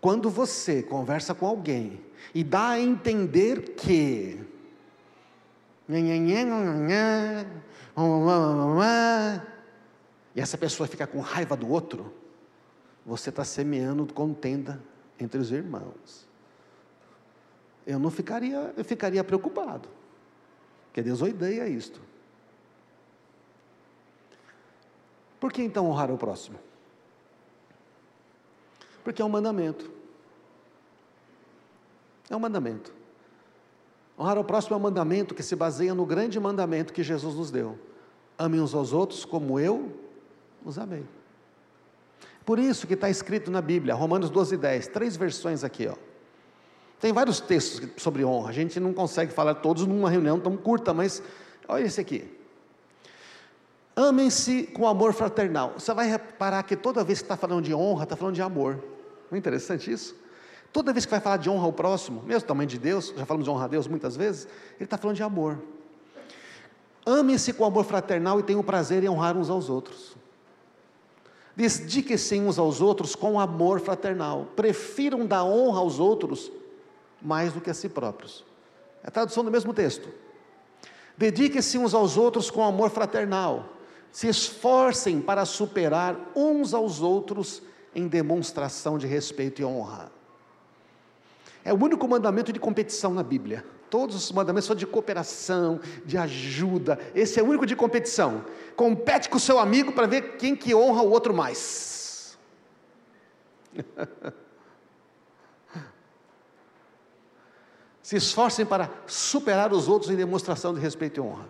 Quando 0.00 0.30
você 0.30 0.82
conversa 0.82 1.34
com 1.34 1.46
alguém 1.46 2.00
e 2.34 2.42
dá 2.42 2.70
a 2.70 2.80
entender 2.80 3.74
que 3.74 4.42
e 10.34 10.40
essa 10.40 10.56
pessoa 10.56 10.86
fica 10.86 11.06
com 11.06 11.20
raiva 11.20 11.56
do 11.56 11.68
outro, 11.68 12.14
você 13.04 13.28
está 13.30 13.44
semeando 13.44 14.06
contenda 14.14 14.82
entre 15.18 15.38
os 15.38 15.50
irmãos 15.50 16.29
eu 17.90 17.98
não 17.98 18.10
ficaria, 18.10 18.72
eu 18.76 18.84
ficaria 18.84 19.22
preocupado. 19.24 19.88
Porque 20.86 21.02
Deus 21.02 21.20
odeia 21.20 21.68
isto. 21.68 22.00
Por 25.38 25.52
que 25.52 25.62
então 25.62 25.88
honrar 25.88 26.10
o 26.10 26.18
próximo? 26.18 26.58
Porque 29.02 29.20
é 29.20 29.24
um 29.24 29.28
mandamento. 29.28 29.90
É 32.28 32.36
um 32.36 32.40
mandamento. 32.40 32.92
Honrar 34.18 34.38
o 34.38 34.44
próximo 34.44 34.74
é 34.74 34.76
um 34.76 34.82
mandamento 34.82 35.34
que 35.34 35.42
se 35.42 35.56
baseia 35.56 35.94
no 35.94 36.04
grande 36.04 36.38
mandamento 36.38 36.92
que 36.92 37.02
Jesus 37.02 37.34
nos 37.34 37.50
deu. 37.50 37.78
Amem 38.38 38.60
uns 38.60 38.74
aos 38.74 38.92
outros 38.92 39.24
como 39.24 39.58
eu 39.58 39.98
os 40.64 40.78
amei. 40.78 41.04
Por 42.44 42.58
isso 42.58 42.86
que 42.86 42.94
está 42.94 43.08
escrito 43.08 43.50
na 43.50 43.60
Bíblia, 43.60 43.94
Romanos 43.94 44.30
12, 44.30 44.56
10, 44.56 44.88
três 44.88 45.16
versões 45.16 45.64
aqui, 45.64 45.88
ó. 45.88 46.09
Tem 47.00 47.12
vários 47.12 47.40
textos 47.40 47.80
sobre 47.96 48.24
honra, 48.24 48.50
a 48.50 48.52
gente 48.52 48.78
não 48.78 48.92
consegue 48.92 49.32
falar 49.32 49.54
todos 49.54 49.86
numa 49.86 50.10
reunião 50.10 50.38
tão 50.38 50.56
curta, 50.56 50.92
mas 50.92 51.22
olha 51.66 51.84
esse 51.84 52.00
aqui. 52.00 52.30
Amem-se 53.96 54.64
com 54.64 54.86
amor 54.86 55.14
fraternal. 55.14 55.74
Você 55.78 55.92
vai 55.94 56.08
reparar 56.08 56.62
que 56.62 56.76
toda 56.76 57.02
vez 57.02 57.20
que 57.20 57.24
está 57.24 57.36
falando 57.36 57.64
de 57.64 57.74
honra, 57.74 58.04
está 58.04 58.16
falando 58.16 58.34
de 58.34 58.42
amor. 58.42 58.74
Não 59.30 59.36
é 59.36 59.38
interessante 59.38 59.90
isso? 59.90 60.14
Toda 60.72 60.92
vez 60.92 61.04
que 61.04 61.10
vai 61.10 61.20
falar 61.20 61.38
de 61.38 61.48
honra 61.48 61.64
ao 61.64 61.72
próximo, 61.72 62.22
mesmo 62.22 62.46
tamanho 62.46 62.68
de 62.68 62.78
Deus, 62.78 63.12
já 63.16 63.24
falamos 63.26 63.44
de 63.44 63.50
honra 63.50 63.64
a 63.64 63.68
Deus 63.68 63.88
muitas 63.88 64.14
vezes, 64.14 64.46
ele 64.76 64.84
está 64.84 64.98
falando 64.98 65.16
de 65.16 65.22
amor. 65.22 65.58
Amem-se 67.04 67.52
com 67.54 67.64
amor 67.64 67.84
fraternal 67.84 68.38
e 68.38 68.42
tenham 68.42 68.62
prazer 68.62 69.02
em 69.02 69.08
honrar 69.08 69.36
uns 69.36 69.48
aos 69.48 69.70
outros. 69.70 70.16
Dediquem-se 71.56 72.38
uns 72.38 72.58
aos 72.58 72.80
outros 72.80 73.16
com 73.16 73.40
amor 73.40 73.80
fraternal. 73.80 74.48
Prefiram 74.54 75.26
dar 75.26 75.44
honra 75.44 75.80
aos 75.80 75.98
outros 75.98 76.52
mais 77.20 77.52
do 77.52 77.60
que 77.60 77.70
a 77.70 77.74
si 77.74 77.88
próprios. 77.88 78.44
É 79.02 79.08
a 79.08 79.10
tradução 79.10 79.44
do 79.44 79.50
mesmo 79.50 79.72
texto. 79.72 80.08
Dediquem-se 81.16 81.78
uns 81.78 81.94
aos 81.94 82.16
outros 82.16 82.50
com 82.50 82.64
amor 82.64 82.90
fraternal. 82.90 83.76
Se 84.10 84.28
esforcem 84.28 85.20
para 85.20 85.44
superar 85.44 86.16
uns 86.34 86.74
aos 86.74 87.00
outros 87.00 87.62
em 87.94 88.08
demonstração 88.08 88.98
de 88.98 89.06
respeito 89.06 89.60
e 89.60 89.64
honra. 89.64 90.10
É 91.64 91.72
o 91.72 91.76
único 91.76 92.08
mandamento 92.08 92.52
de 92.52 92.58
competição 92.58 93.12
na 93.12 93.22
Bíblia. 93.22 93.64
Todos 93.90 94.16
os 94.16 94.32
mandamentos 94.32 94.66
são 94.66 94.76
de 94.76 94.86
cooperação, 94.86 95.80
de 96.06 96.16
ajuda. 96.16 96.98
Esse 97.14 97.40
é 97.40 97.42
o 97.42 97.46
único 97.46 97.66
de 97.66 97.76
competição. 97.76 98.44
Compete 98.76 99.28
com 99.28 99.36
o 99.36 99.40
seu 99.40 99.58
amigo 99.58 99.92
para 99.92 100.06
ver 100.06 100.36
quem 100.36 100.54
que 100.56 100.74
honra 100.74 101.02
o 101.02 101.10
outro 101.10 101.34
mais. 101.34 102.38
Se 108.10 108.16
esforcem 108.16 108.66
para 108.66 108.90
superar 109.06 109.72
os 109.72 109.86
outros 109.86 110.10
em 110.10 110.16
demonstração 110.16 110.74
de 110.74 110.80
respeito 110.80 111.18
e 111.18 111.20
honra. 111.20 111.48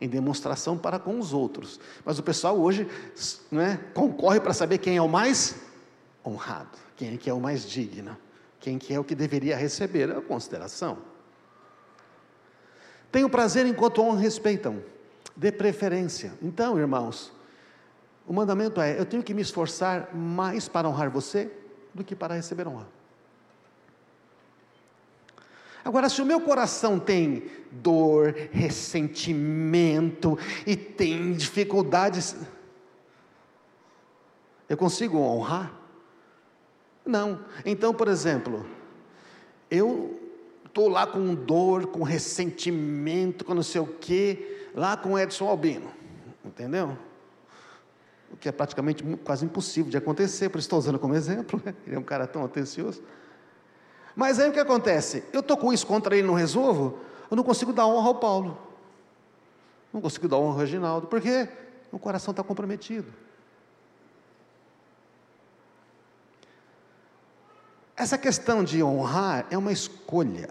Em 0.00 0.08
demonstração 0.08 0.78
para 0.78 1.00
com 1.00 1.18
os 1.18 1.32
outros. 1.32 1.80
Mas 2.04 2.20
o 2.20 2.22
pessoal 2.22 2.56
hoje 2.56 2.88
né, 3.50 3.80
concorre 3.92 4.38
para 4.38 4.54
saber 4.54 4.78
quem 4.78 4.96
é 4.96 5.02
o 5.02 5.08
mais 5.08 5.56
honrado, 6.24 6.78
quem 6.96 7.12
é 7.12 7.16
que 7.16 7.28
é 7.28 7.34
o 7.34 7.40
mais 7.40 7.68
digno, 7.68 8.16
quem 8.60 8.78
que 8.78 8.94
é 8.94 9.00
o 9.00 9.02
que 9.02 9.16
deveria 9.16 9.56
receber 9.56 10.12
a 10.12 10.20
consideração. 10.20 10.98
Tenho 13.10 13.28
prazer 13.28 13.66
enquanto 13.66 14.00
honram 14.00 14.20
e 14.20 14.22
respeitam. 14.22 14.80
Dê 15.34 15.50
preferência. 15.50 16.34
Então, 16.40 16.78
irmãos, 16.78 17.32
o 18.28 18.32
mandamento 18.32 18.80
é: 18.80 18.96
eu 18.96 19.04
tenho 19.04 19.24
que 19.24 19.34
me 19.34 19.42
esforçar 19.42 20.14
mais 20.14 20.68
para 20.68 20.88
honrar 20.88 21.10
você 21.10 21.50
do 21.92 22.04
que 22.04 22.14
para 22.14 22.36
receber 22.36 22.68
honra. 22.68 22.97
Agora, 25.84 26.08
se 26.08 26.20
o 26.20 26.26
meu 26.26 26.40
coração 26.40 26.98
tem 26.98 27.44
dor, 27.70 28.34
ressentimento 28.50 30.38
e 30.66 30.76
tem 30.76 31.32
dificuldades, 31.32 32.36
eu 34.68 34.76
consigo 34.76 35.18
honrar? 35.18 35.72
Não. 37.06 37.40
Então, 37.64 37.94
por 37.94 38.08
exemplo, 38.08 38.66
eu 39.70 40.20
estou 40.66 40.88
lá 40.88 41.06
com 41.06 41.34
dor, 41.34 41.86
com 41.86 42.02
ressentimento, 42.02 43.44
com 43.44 43.54
não 43.54 43.62
sei 43.62 43.80
o 43.80 43.86
quê, 43.86 44.68
lá 44.74 44.96
com 44.96 45.18
Edson 45.18 45.48
Albino, 45.48 45.90
entendeu? 46.44 46.96
O 48.30 48.36
que 48.36 48.48
é 48.48 48.52
praticamente 48.52 49.02
quase 49.24 49.44
impossível 49.44 49.90
de 49.90 49.96
acontecer, 49.96 50.50
por 50.50 50.58
isso 50.58 50.66
estou 50.66 50.78
usando 50.78 50.98
como 50.98 51.14
exemplo, 51.14 51.60
ele 51.86 51.96
é 51.96 51.98
um 51.98 52.02
cara 52.02 52.26
tão 52.26 52.44
atencioso. 52.44 53.02
Mas 54.18 54.40
aí 54.40 54.50
o 54.50 54.52
que 54.52 54.58
acontece? 54.58 55.22
Eu 55.32 55.38
estou 55.38 55.56
com 55.56 55.72
isso 55.72 55.86
contra 55.86 56.16
ele, 56.16 56.26
não 56.26 56.34
resolvo, 56.34 56.98
eu 57.30 57.36
não 57.36 57.44
consigo 57.44 57.72
dar 57.72 57.86
honra 57.86 58.08
ao 58.08 58.16
Paulo, 58.16 58.58
não 59.92 60.00
consigo 60.00 60.26
dar 60.26 60.38
honra 60.38 60.54
ao 60.54 60.58
Reginaldo, 60.58 61.06
porque 61.06 61.48
o 61.92 62.00
coração 62.00 62.32
está 62.32 62.42
comprometido. 62.42 63.06
Essa 67.96 68.18
questão 68.18 68.64
de 68.64 68.82
honrar 68.82 69.46
é 69.52 69.56
uma 69.56 69.70
escolha. 69.70 70.50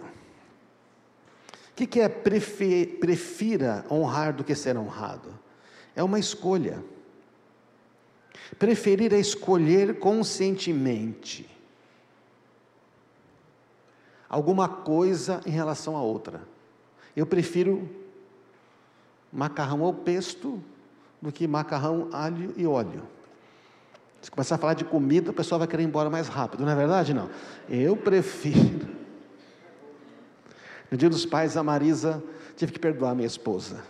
O 1.70 1.74
que, 1.76 1.86
que 1.86 2.00
é 2.00 2.08
prefira 2.08 3.84
honrar 3.90 4.32
do 4.32 4.44
que 4.44 4.54
ser 4.54 4.78
honrado? 4.78 5.38
É 5.94 6.02
uma 6.02 6.18
escolha. 6.18 6.82
Preferir 8.58 9.12
é 9.12 9.18
escolher 9.18 9.98
conscientemente 9.98 11.57
alguma 14.28 14.68
coisa 14.68 15.40
em 15.46 15.50
relação 15.50 15.96
a 15.96 16.02
outra. 16.02 16.42
Eu 17.16 17.26
prefiro 17.26 17.88
macarrão 19.32 19.82
ao 19.84 19.92
pesto 19.92 20.62
do 21.20 21.32
que 21.32 21.46
macarrão, 21.46 22.08
alho 22.12 22.52
e 22.56 22.66
óleo. 22.66 23.02
Se 24.20 24.30
começar 24.30 24.56
a 24.56 24.58
falar 24.58 24.74
de 24.74 24.84
comida, 24.84 25.30
o 25.30 25.34
pessoal 25.34 25.58
vai 25.58 25.68
querer 25.68 25.82
ir 25.82 25.86
embora 25.86 26.10
mais 26.10 26.28
rápido, 26.28 26.64
não 26.64 26.72
é 26.72 26.74
verdade? 26.74 27.14
Não. 27.14 27.30
Eu 27.68 27.96
prefiro. 27.96 28.88
No 30.90 30.96
dia 30.96 31.08
dos 31.08 31.24
pais, 31.26 31.56
a 31.56 31.62
Marisa 31.62 32.22
tive 32.56 32.72
que 32.72 32.78
perdoar 32.78 33.14
minha 33.14 33.26
esposa. 33.26 33.82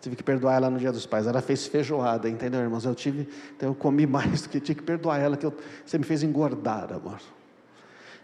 Tive 0.00 0.16
que 0.16 0.22
perdoar 0.22 0.56
ela 0.56 0.68
no 0.68 0.78
dia 0.78 0.92
dos 0.92 1.06
pais. 1.06 1.26
Ela 1.26 1.40
fez 1.40 1.66
feijoada, 1.66 2.28
entendeu, 2.28 2.60
irmãos? 2.60 2.84
Eu 2.84 2.94
tive, 2.94 3.28
então 3.56 3.70
eu 3.70 3.74
comi 3.74 4.04
mais 4.06 4.42
do 4.42 4.48
que 4.50 4.60
tinha 4.60 4.74
que 4.74 4.82
perdoar 4.82 5.18
ela, 5.18 5.36
que 5.36 5.46
eu, 5.46 5.54
você 5.84 5.96
me 5.96 6.04
fez 6.04 6.22
engordar, 6.22 6.92
amor. 6.92 7.20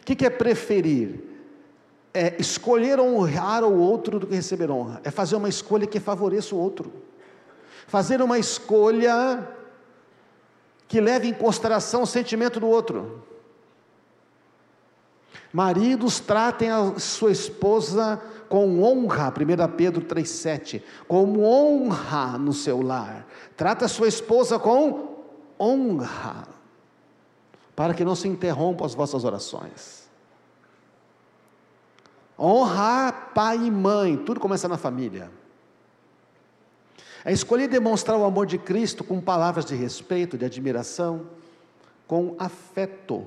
O 0.00 0.04
que, 0.04 0.14
que 0.14 0.26
é 0.26 0.30
preferir? 0.30 1.24
É 2.12 2.34
escolher 2.40 2.98
honrar 2.98 3.62
o 3.62 3.78
outro 3.78 4.18
do 4.18 4.26
que 4.26 4.34
receber 4.34 4.70
honra. 4.70 5.00
É 5.04 5.10
fazer 5.10 5.36
uma 5.36 5.48
escolha 5.48 5.86
que 5.86 6.00
favoreça 6.00 6.54
o 6.54 6.58
outro. 6.58 6.92
Fazer 7.86 8.20
uma 8.20 8.38
escolha 8.38 9.48
que 10.88 11.00
leve 11.00 11.28
em 11.28 11.32
consideração 11.32 12.02
o 12.02 12.06
sentimento 12.06 12.58
do 12.58 12.66
outro. 12.66 13.22
Maridos, 15.52 16.20
tratem 16.20 16.70
a 16.70 16.98
sua 16.98 17.32
esposa 17.32 18.20
com 18.48 18.82
honra, 18.82 19.28
1 19.28 19.76
Pedro 19.76 20.02
3,7, 20.02 20.82
como 21.06 21.42
honra 21.44 22.38
no 22.38 22.52
seu 22.52 22.82
lar. 22.82 23.26
Trata 23.56 23.84
a 23.84 23.88
sua 23.88 24.08
esposa 24.08 24.58
com 24.58 25.16
honra, 25.58 26.48
para 27.80 27.94
que 27.94 28.04
não 28.04 28.14
se 28.14 28.28
interrompam 28.28 28.84
as 28.84 28.92
vossas 28.92 29.24
orações. 29.24 30.06
Honrar 32.38 33.30
pai 33.34 33.56
e 33.56 33.70
mãe, 33.70 34.18
tudo 34.18 34.38
começa 34.38 34.68
na 34.68 34.76
família. 34.76 35.32
É 37.24 37.32
escolher 37.32 37.68
demonstrar 37.68 38.18
o 38.18 38.24
amor 38.24 38.44
de 38.44 38.58
Cristo 38.58 39.02
com 39.02 39.18
palavras 39.18 39.64
de 39.64 39.74
respeito, 39.74 40.36
de 40.36 40.44
admiração, 40.44 41.26
com 42.06 42.36
afeto. 42.38 43.26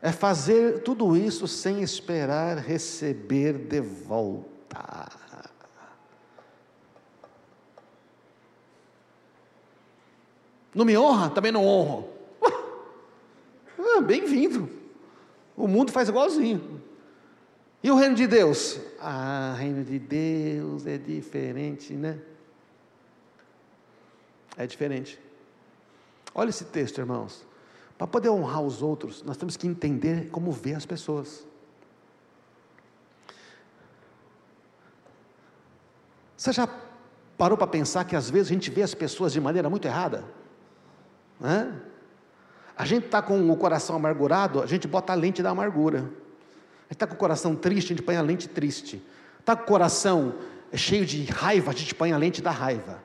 É 0.00 0.12
fazer 0.12 0.84
tudo 0.84 1.16
isso 1.16 1.48
sem 1.48 1.82
esperar 1.82 2.58
receber 2.58 3.54
de 3.54 3.80
volta. 3.80 5.21
Não 10.74 10.84
me 10.84 10.96
honra? 10.96 11.30
Também 11.30 11.52
não 11.52 11.66
honro. 11.66 12.08
Ah, 13.78 14.00
Bem-vindo. 14.00 14.68
O 15.56 15.68
mundo 15.68 15.92
faz 15.92 16.08
igualzinho. 16.08 16.80
E 17.82 17.90
o 17.90 17.96
reino 17.96 18.14
de 18.14 18.26
Deus? 18.26 18.78
Ah, 19.00 19.54
reino 19.58 19.84
de 19.84 19.98
Deus 19.98 20.86
é 20.86 20.96
diferente, 20.96 21.92
né? 21.92 22.18
É 24.56 24.66
diferente. 24.66 25.18
Olha 26.34 26.50
esse 26.50 26.64
texto, 26.64 26.98
irmãos. 26.98 27.44
Para 27.98 28.06
poder 28.06 28.30
honrar 28.30 28.62
os 28.62 28.82
outros, 28.82 29.22
nós 29.22 29.36
temos 29.36 29.56
que 29.56 29.66
entender 29.66 30.28
como 30.30 30.50
ver 30.52 30.74
as 30.74 30.86
pessoas. 30.86 31.46
Você 36.36 36.52
já 36.52 36.68
parou 37.36 37.56
para 37.56 37.66
pensar 37.66 38.04
que 38.04 38.16
às 38.16 38.30
vezes 38.30 38.50
a 38.50 38.54
gente 38.54 38.70
vê 38.70 38.82
as 38.82 38.94
pessoas 38.94 39.32
de 39.32 39.40
maneira 39.40 39.68
muito 39.68 39.86
errada? 39.86 40.24
Né? 41.42 41.70
A 42.74 42.86
gente 42.86 43.04
está 43.04 43.20
com 43.20 43.50
o 43.50 43.56
coração 43.58 43.94
amargurado, 43.94 44.62
a 44.62 44.66
gente 44.66 44.88
bota 44.88 45.12
a 45.12 45.16
lente 45.16 45.42
da 45.42 45.50
amargura 45.50 46.22
gente 46.92 46.96
está 46.96 47.06
com 47.06 47.14
o 47.14 47.16
coração 47.16 47.56
triste, 47.56 47.92
a 47.92 47.96
gente 47.96 48.02
põe 48.02 48.16
a 48.16 48.22
lente 48.22 48.48
triste. 48.48 49.02
Está 49.40 49.56
com 49.56 49.62
o 49.62 49.66
coração 49.66 50.34
cheio 50.74 51.06
de 51.06 51.24
raiva, 51.24 51.70
a 51.70 51.74
gente 51.74 51.94
põe 51.94 52.12
a 52.12 52.18
lente 52.18 52.42
da 52.42 52.50
raiva. 52.50 53.02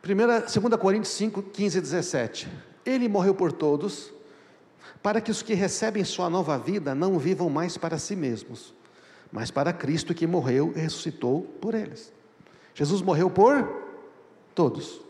Primeira, 0.00 0.40
2 0.40 0.52
Coríntios 0.80 1.12
5, 1.14 1.42
15 1.42 1.78
e 1.78 1.80
17. 1.80 2.48
Ele 2.84 3.08
morreu 3.08 3.34
por 3.34 3.50
todos, 3.50 4.12
para 5.02 5.20
que 5.20 5.32
os 5.32 5.42
que 5.42 5.54
recebem 5.54 6.04
sua 6.04 6.30
nova 6.30 6.56
vida 6.56 6.94
não 6.94 7.18
vivam 7.18 7.50
mais 7.50 7.76
para 7.76 7.98
si 7.98 8.14
mesmos, 8.14 8.72
mas 9.32 9.50
para 9.50 9.72
Cristo 9.72 10.14
que 10.14 10.28
morreu 10.28 10.72
e 10.76 10.78
ressuscitou 10.78 11.42
por 11.60 11.74
eles. 11.74 12.15
Jesus 12.76 13.00
morreu 13.00 13.30
por 13.30 13.66
todos. 14.54 15.00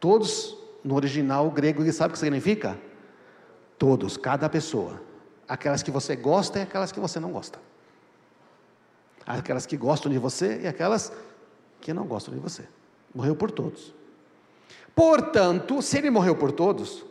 Todos 0.00 0.58
no 0.82 0.96
original 0.96 1.48
grego, 1.48 1.84
e 1.84 1.92
sabe 1.92 2.10
o 2.10 2.12
que 2.14 2.18
significa? 2.18 2.76
Todos, 3.78 4.16
cada 4.16 4.48
pessoa. 4.48 5.00
Aquelas 5.46 5.80
que 5.80 5.92
você 5.92 6.16
gosta 6.16 6.58
e 6.58 6.62
aquelas 6.62 6.90
que 6.90 6.98
você 6.98 7.20
não 7.20 7.30
gosta. 7.30 7.60
Aquelas 9.24 9.64
que 9.64 9.76
gostam 9.76 10.10
de 10.10 10.18
você 10.18 10.62
e 10.64 10.66
aquelas 10.66 11.12
que 11.80 11.92
não 11.92 12.04
gostam 12.04 12.34
de 12.34 12.40
você. 12.40 12.64
Morreu 13.14 13.36
por 13.36 13.52
todos. 13.52 13.94
Portanto, 14.92 15.80
se 15.80 15.98
ele 15.98 16.10
morreu 16.10 16.34
por 16.34 16.50
todos, 16.50 17.04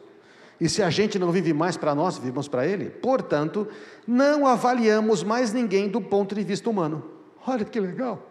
e 0.59 0.67
se 0.67 0.83
a 0.83 0.89
gente 0.89 1.17
não 1.17 1.31
vive 1.31 1.53
mais 1.53 1.77
para 1.77 1.95
nós, 1.95 2.17
vivemos 2.17 2.49
para 2.49 2.67
ele, 2.67 2.89
portanto, 2.89 3.69
não 4.05 4.45
avaliamos 4.45 5.23
mais 5.23 5.53
ninguém 5.53 5.87
do 5.87 6.01
ponto 6.01 6.35
de 6.35 6.43
vista 6.43 6.69
humano. 6.69 7.09
Olha 7.47 7.63
que 7.63 7.79
legal. 7.79 8.28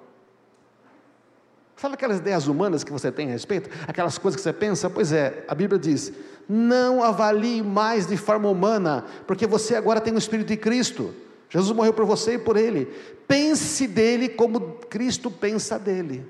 Sabe 1.78 1.94
aquelas 1.94 2.18
ideias 2.18 2.48
humanas 2.48 2.82
que 2.82 2.90
você 2.90 3.10
tem 3.12 3.28
a 3.28 3.32
respeito? 3.32 3.70
Aquelas 3.86 4.18
coisas 4.18 4.36
que 4.36 4.42
você 4.42 4.52
pensa? 4.52 4.90
Pois 4.90 5.12
é, 5.12 5.44
a 5.46 5.54
Bíblia 5.54 5.78
diz: 5.78 6.12
não 6.48 7.04
avalie 7.04 7.62
mais 7.62 8.06
de 8.06 8.16
forma 8.16 8.48
humana, 8.48 9.04
porque 9.28 9.46
você 9.46 9.76
agora 9.76 10.00
tem 10.00 10.12
o 10.12 10.18
Espírito 10.18 10.48
de 10.48 10.56
Cristo. 10.56 11.14
Jesus 11.48 11.74
morreu 11.74 11.92
por 11.92 12.04
você 12.04 12.34
e 12.34 12.38
por 12.38 12.56
ele. 12.56 12.86
Pense 13.28 13.86
dele 13.86 14.28
como 14.28 14.60
Cristo 14.90 15.30
pensa 15.30 15.78
dele. 15.78 16.26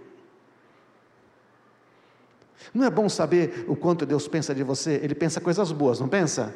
Não 2.74 2.84
é 2.84 2.90
bom 2.90 3.08
saber 3.08 3.64
o 3.66 3.74
quanto 3.74 4.04
Deus 4.04 4.28
pensa 4.28 4.54
de 4.54 4.62
você? 4.62 5.00
Ele 5.02 5.14
pensa 5.14 5.40
coisas 5.40 5.72
boas, 5.72 5.98
não 5.98 6.08
pensa? 6.08 6.54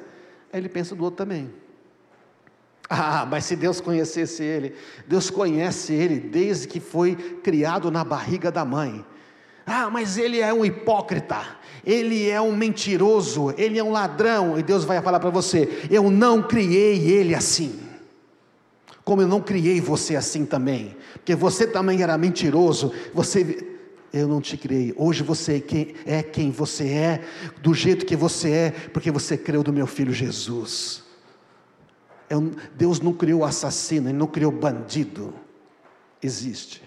Ele 0.52 0.68
pensa 0.68 0.94
do 0.94 1.02
outro 1.02 1.16
também. 1.16 1.50
Ah, 2.94 3.24
mas 3.24 3.46
se 3.46 3.56
Deus 3.56 3.80
conhecesse 3.80 4.42
ele, 4.42 4.74
Deus 5.08 5.30
conhece 5.30 5.94
ele 5.94 6.20
desde 6.20 6.68
que 6.68 6.78
foi 6.78 7.14
criado 7.14 7.90
na 7.90 8.04
barriga 8.04 8.52
da 8.52 8.66
mãe. 8.66 9.02
Ah, 9.64 9.88
mas 9.88 10.18
ele 10.18 10.40
é 10.40 10.52
um 10.52 10.62
hipócrita, 10.62 11.42
ele 11.86 12.28
é 12.28 12.38
um 12.38 12.54
mentiroso, 12.54 13.54
ele 13.56 13.78
é 13.78 13.82
um 13.82 13.92
ladrão, 13.92 14.58
e 14.58 14.62
Deus 14.62 14.84
vai 14.84 15.00
falar 15.00 15.20
para 15.20 15.30
você: 15.30 15.86
Eu 15.88 16.10
não 16.10 16.42
criei 16.42 17.10
ele 17.10 17.34
assim, 17.34 17.80
como 19.02 19.22
eu 19.22 19.26
não 19.26 19.40
criei 19.40 19.80
você 19.80 20.14
assim 20.14 20.44
também, 20.44 20.94
porque 21.14 21.34
você 21.34 21.66
também 21.66 22.02
era 22.02 22.18
mentiroso, 22.18 22.92
você. 23.14 23.68
Eu 24.12 24.28
não 24.28 24.42
te 24.42 24.58
criei. 24.58 24.92
Hoje 24.98 25.22
você 25.22 25.64
é 26.04 26.22
quem 26.22 26.50
você 26.50 26.88
é, 26.88 27.24
do 27.62 27.72
jeito 27.72 28.04
que 28.04 28.14
você 28.14 28.50
é, 28.50 28.70
porque 28.92 29.10
você 29.10 29.38
creu 29.38 29.62
do 29.62 29.72
meu 29.72 29.86
filho 29.86 30.12
Jesus. 30.12 31.02
É 32.32 32.34
Deus 32.74 32.98
não 32.98 33.12
criou 33.12 33.44
assassino, 33.44 34.08
Ele 34.08 34.16
não 34.16 34.26
criou 34.26 34.50
bandido. 34.50 35.34
Existe. 36.22 36.82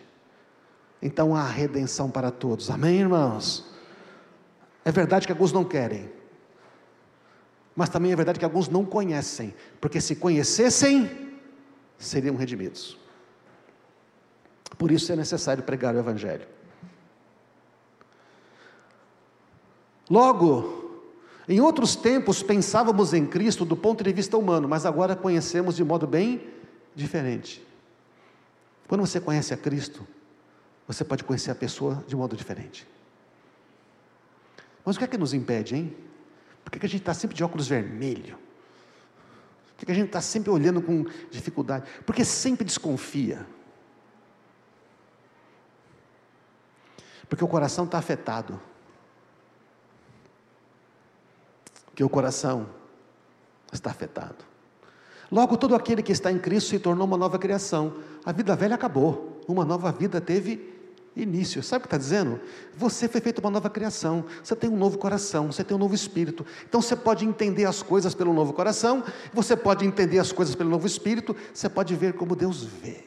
Então 0.99 1.36
há 1.36 1.47
redenção 1.47 2.10
para 2.10 2.31
todos. 2.31 2.71
Amém, 2.71 3.01
irmãos? 3.01 3.71
É 4.84 4.91
verdade 4.91 5.27
que 5.27 5.31
alguns 5.31 5.51
não 5.51 5.63
querem. 5.63 6.12
Mas 7.75 7.89
também 7.89 8.12
é 8.12 8.15
verdade 8.15 8.39
que 8.39 8.45
alguns 8.45 8.69
não 8.69 8.84
conhecem. 8.84 9.53
Porque 9.79 10.01
se 10.01 10.15
conhecessem, 10.15 11.12
seriam 11.99 12.36
redimidos. 12.36 12.97
Por 14.79 14.89
isso 14.91 15.12
é 15.12 15.15
necessário 15.15 15.62
pregar 15.62 15.93
o 15.93 15.99
Evangelho. 15.99 16.47
Logo, 20.10 20.85
em 21.47 21.60
outros 21.62 21.95
tempos 21.95 22.41
pensávamos 22.41 23.13
em 23.13 23.25
Cristo 23.25 23.65
do 23.65 23.75
ponto 23.75 24.03
de 24.03 24.12
vista 24.12 24.38
humano, 24.38 24.67
mas 24.67 24.86
agora 24.86 25.15
conhecemos 25.15 25.75
de 25.75 25.84
modo 25.84 26.08
bem 26.08 26.47
diferente. 26.95 27.65
Quando 28.88 29.01
você 29.01 29.19
conhece 29.19 29.53
a 29.53 29.58
Cristo, 29.58 30.08
você 30.88 31.03
pode 31.03 31.23
conhecer 31.23 31.51
a 31.51 31.55
pessoa 31.55 32.03
de 32.08 32.15
modo 32.15 32.36
diferente. 32.36 32.88
Mas 34.84 34.95
o 34.95 34.99
que 34.99 35.05
é 35.05 35.08
que 35.08 35.17
nos 35.17 35.34
impede, 35.34 35.75
hein? 35.75 35.95
Por 36.63 36.71
que, 36.71 36.79
que 36.79 36.86
a 36.86 36.89
gente 36.89 37.01
está 37.01 37.13
sempre 37.13 37.36
de 37.36 37.43
óculos 37.43 37.67
vermelho? 37.67 38.38
Por 39.69 39.79
que, 39.79 39.86
que 39.88 39.91
a 39.91 39.95
gente 39.95 40.08
está 40.08 40.21
sempre 40.21 40.49
olhando 40.49 40.81
com 40.81 41.05
dificuldade? 41.29 41.86
Porque 42.05 42.23
sempre 42.23 42.63
desconfia. 42.63 43.45
Porque 47.27 47.43
o 47.43 47.47
coração 47.47 47.86
está 47.86 47.97
afetado. 47.97 48.60
Porque 51.95 52.03
o 52.03 52.10
coração 52.10 52.67
está 53.71 53.89
afetado. 53.89 54.43
Logo, 55.31 55.55
todo 55.55 55.73
aquele 55.73 56.03
que 56.03 56.12
está 56.12 56.29
em 56.29 56.38
Cristo 56.38 56.71
se 56.71 56.77
tornou 56.77 57.08
uma 57.08 57.15
nova 57.15 57.39
criação. 57.39 57.93
A 58.25 58.34
vida 58.34 58.53
velha 58.53 58.75
acabou, 58.75 59.41
uma 59.47 59.63
nova 59.63 59.93
vida 59.93 60.19
teve 60.19 60.75
início. 61.15 61.63
Sabe 61.63 61.77
o 61.77 61.81
que 61.84 61.88
está 61.88 61.97
dizendo? 61.97 62.41
Você 62.75 63.08
foi 63.08 63.21
feito 63.21 63.39
uma 63.39 63.49
nova 63.49 63.69
criação, 63.69 64.25
você 64.43 64.53
tem 64.58 64.69
um 64.69 64.75
novo 64.75 64.97
coração, 64.97 65.53
você 65.53 65.63
tem 65.63 65.73
um 65.73 65.79
novo 65.79 65.95
espírito. 65.95 66.45
Então 66.67 66.81
você 66.81 66.97
pode 66.97 67.25
entender 67.25 67.63
as 67.63 67.81
coisas 67.81 68.13
pelo 68.13 68.34
novo 68.34 68.51
coração, 68.51 69.01
você 69.34 69.55
pode 69.55 69.86
entender 69.86 70.19
as 70.19 70.34
coisas 70.34 70.53
pelo 70.53 70.69
novo 70.69 70.86
espírito, 70.86 71.34
você 71.53 71.69
pode 71.69 71.95
ver 71.95 72.12
como 72.12 72.36
Deus 72.36 72.62
vê. 72.62 73.05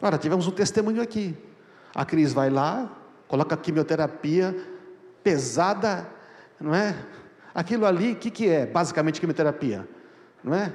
Ora, 0.00 0.16
tivemos 0.16 0.46
um 0.46 0.52
testemunho 0.52 1.02
aqui. 1.02 1.36
A 1.94 2.02
Cris 2.06 2.32
vai 2.32 2.48
lá, 2.48 2.90
coloca 3.28 3.54
quimioterapia 3.58 4.72
pesada, 5.24 6.06
não 6.64 6.74
é? 6.74 6.96
Aquilo 7.54 7.86
ali, 7.86 8.12
o 8.12 8.16
que, 8.16 8.30
que 8.30 8.48
é 8.48 8.66
basicamente 8.66 9.20
quimioterapia? 9.20 9.86
Não 10.42 10.54
é? 10.54 10.72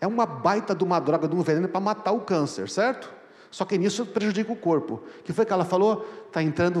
É 0.00 0.06
uma 0.06 0.26
baita 0.26 0.74
de 0.74 0.82
uma 0.82 1.00
droga, 1.00 1.28
de 1.28 1.34
um 1.34 1.42
veneno 1.42 1.68
para 1.68 1.80
matar 1.80 2.12
o 2.12 2.20
câncer, 2.20 2.68
certo? 2.68 3.12
Só 3.50 3.64
que 3.64 3.78
nisso 3.78 4.04
prejudica 4.04 4.50
o 4.50 4.56
corpo. 4.56 4.94
O 5.20 5.22
que 5.22 5.32
foi 5.32 5.46
que 5.46 5.52
ela 5.52 5.64
falou? 5.64 6.06
Está 6.26 6.42
entrando 6.42 6.80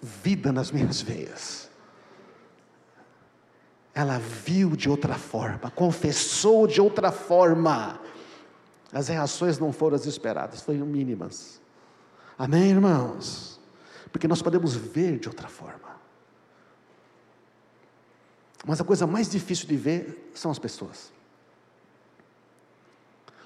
vida 0.00 0.52
nas 0.52 0.70
minhas 0.70 1.02
veias. 1.02 1.68
Ela 3.92 4.18
viu 4.18 4.76
de 4.76 4.88
outra 4.88 5.14
forma, 5.14 5.70
confessou 5.70 6.66
de 6.66 6.80
outra 6.80 7.10
forma. 7.10 7.98
As 8.92 9.08
reações 9.08 9.58
não 9.58 9.72
foram 9.72 9.96
as 9.96 10.06
esperadas, 10.06 10.62
foram 10.62 10.86
mínimas. 10.86 11.60
Amém, 12.38 12.70
irmãos? 12.70 13.60
Porque 14.12 14.28
nós 14.28 14.40
podemos 14.40 14.74
ver 14.74 15.18
de 15.18 15.28
outra 15.28 15.48
forma. 15.48 15.89
Mas 18.66 18.80
a 18.80 18.84
coisa 18.84 19.06
mais 19.06 19.30
difícil 19.30 19.66
de 19.66 19.76
ver 19.76 20.30
são 20.34 20.50
as 20.50 20.58
pessoas. 20.58 21.12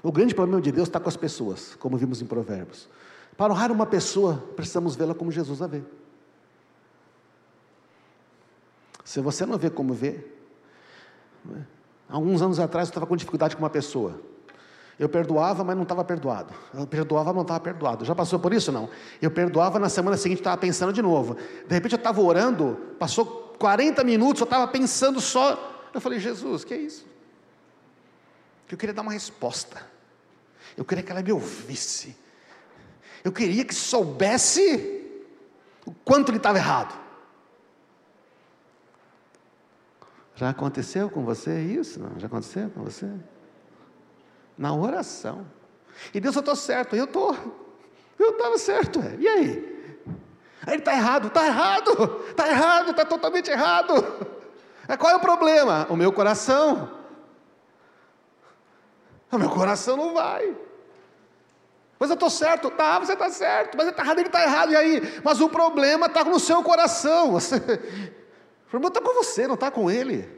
O 0.02 0.12
grande 0.12 0.34
problema 0.34 0.60
de 0.60 0.70
Deus 0.70 0.88
está 0.88 1.00
com 1.00 1.08
as 1.08 1.16
pessoas, 1.16 1.74
como 1.76 1.96
vimos 1.96 2.20
em 2.20 2.26
Provérbios. 2.26 2.88
Para 3.36 3.52
honrar 3.52 3.72
uma 3.72 3.86
pessoa, 3.86 4.42
precisamos 4.54 4.94
vê-la 4.94 5.14
como 5.14 5.32
Jesus 5.32 5.62
a 5.62 5.66
vê. 5.66 5.82
Se 9.04 9.20
você 9.20 9.46
não 9.46 9.56
vê 9.56 9.70
como 9.70 9.94
vê, 9.94 10.26
né? 11.44 11.66
alguns 12.08 12.42
anos 12.42 12.58
atrás 12.58 12.88
eu 12.88 12.90
estava 12.90 13.06
com 13.06 13.16
dificuldade 13.16 13.56
com 13.56 13.62
uma 13.62 13.70
pessoa. 13.70 14.20
Eu 14.98 15.08
perdoava, 15.08 15.64
mas 15.64 15.74
não 15.74 15.82
estava 15.82 16.04
perdoado. 16.04 16.54
Eu 16.72 16.86
perdoava, 16.86 17.26
mas 17.26 17.36
não 17.36 17.42
estava 17.42 17.60
perdoado. 17.60 18.04
Já 18.04 18.14
passou 18.14 18.38
por 18.38 18.52
isso? 18.52 18.70
Não. 18.70 18.88
Eu 19.20 19.30
perdoava, 19.30 19.78
na 19.78 19.88
semana 19.88 20.16
seguinte 20.16 20.38
estava 20.38 20.56
pensando 20.56 20.92
de 20.92 21.02
novo. 21.02 21.34
De 21.66 21.74
repente 21.74 21.92
eu 21.92 21.98
estava 21.98 22.20
orando, 22.20 22.78
passou 22.98 23.43
40 23.58 24.02
minutos 24.04 24.40
eu 24.40 24.44
estava 24.44 24.66
pensando 24.68 25.20
só. 25.20 25.88
Eu 25.92 26.00
falei, 26.00 26.18
Jesus, 26.18 26.64
que 26.64 26.74
é 26.74 26.78
isso? 26.78 27.06
Eu 28.70 28.76
queria 28.76 28.94
dar 28.94 29.02
uma 29.02 29.12
resposta. 29.12 29.86
Eu 30.76 30.84
queria 30.84 31.04
que 31.04 31.10
ela 31.10 31.22
me 31.22 31.32
ouvisse. 31.32 32.16
Eu 33.22 33.32
queria 33.32 33.64
que 33.64 33.74
soubesse 33.74 35.02
o 35.86 35.92
quanto 35.92 36.30
ele 36.30 36.38
estava 36.38 36.58
errado. 36.58 36.98
Já 40.34 40.50
aconteceu 40.50 41.08
com 41.08 41.24
você 41.24 41.60
isso? 41.60 42.00
Não? 42.00 42.18
Já 42.18 42.26
aconteceu 42.26 42.68
com 42.70 42.82
você? 42.82 43.08
Na 44.58 44.74
oração. 44.74 45.46
E 46.12 46.20
Deus, 46.20 46.34
eu 46.34 46.40
estou 46.40 46.56
certo, 46.56 46.96
eu 46.96 47.04
estou. 47.04 47.36
Eu 48.18 48.30
estava 48.30 48.58
certo, 48.58 49.00
é. 49.00 49.16
e 49.18 49.28
aí? 49.28 49.73
Aí 50.66 50.74
ele 50.74 50.82
está 50.82 50.94
errado, 50.94 51.28
está 51.28 51.46
errado, 51.46 52.24
está 52.28 52.48
errado, 52.48 52.90
está 52.90 53.04
totalmente 53.04 53.50
errado. 53.50 53.92
É, 54.88 54.96
qual 54.96 55.12
é 55.12 55.16
o 55.16 55.20
problema? 55.20 55.86
O 55.90 55.96
meu 55.96 56.12
coração. 56.12 56.90
O 59.30 59.38
meu 59.38 59.50
coração 59.50 59.96
não 59.96 60.14
vai. 60.14 60.54
Mas 61.98 62.10
eu 62.10 62.14
estou 62.14 62.30
certo, 62.30 62.70
tá, 62.70 62.98
você 62.98 63.12
está 63.12 63.30
certo, 63.30 63.76
mas 63.76 63.86
ele 63.86 63.92
está 63.92 64.02
errado, 64.02 64.18
ele 64.18 64.28
está 64.28 64.42
errado, 64.42 64.72
e 64.72 64.76
aí? 64.76 65.20
Mas 65.22 65.40
o 65.40 65.48
problema 65.48 66.06
está 66.06 66.24
no 66.24 66.38
seu 66.38 66.62
coração. 66.62 67.32
Você... 67.32 67.56
O 67.56 68.70
problema 68.70 68.88
está 68.88 69.00
com 69.00 69.14
você, 69.14 69.46
não 69.46 69.54
está 69.54 69.70
com 69.70 69.90
ele. 69.90 70.28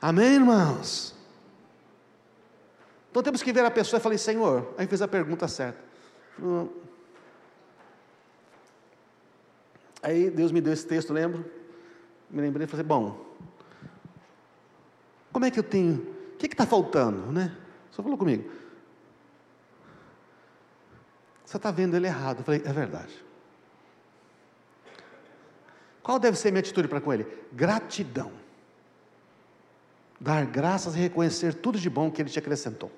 Amém, 0.00 0.34
irmãos? 0.34 1.14
Então 3.10 3.22
temos 3.22 3.42
que 3.42 3.52
ver 3.52 3.64
a 3.64 3.70
pessoa 3.70 3.98
e 3.98 4.02
falei, 4.02 4.18
Senhor, 4.18 4.74
aí 4.76 4.86
fez 4.86 5.00
a 5.00 5.06
pergunta 5.06 5.46
certa. 5.46 5.78
Aí 10.02 10.30
Deus 10.30 10.50
me 10.50 10.60
deu 10.60 10.72
esse 10.72 10.86
texto, 10.86 11.12
lembro? 11.12 11.48
Me 12.28 12.40
lembrei 12.40 12.64
e 12.66 12.68
falei, 12.68 12.84
bom, 12.84 13.24
como 15.32 15.44
é 15.44 15.50
que 15.50 15.58
eu 15.58 15.62
tenho, 15.62 15.94
o 16.34 16.36
que 16.36 16.46
está 16.46 16.66
faltando, 16.66 17.30
né? 17.30 17.56
Só 17.90 18.02
falou 18.02 18.18
comigo. 18.18 18.50
Você 21.44 21.56
está 21.58 21.70
vendo 21.70 21.94
ele 21.94 22.06
errado. 22.06 22.38
Eu 22.38 22.44
falei, 22.44 22.62
é 22.64 22.72
verdade. 22.72 23.24
Qual 26.02 26.18
deve 26.18 26.36
ser 26.36 26.50
minha 26.50 26.60
atitude 26.60 26.88
para 26.88 27.00
com 27.00 27.12
ele? 27.12 27.26
Gratidão. 27.52 28.32
Dar 30.18 30.46
graças 30.46 30.94
e 30.94 30.98
reconhecer 30.98 31.54
tudo 31.54 31.78
de 31.78 31.90
bom 31.90 32.10
que 32.10 32.22
ele 32.22 32.30
te 32.30 32.38
acrescentou. 32.38 32.90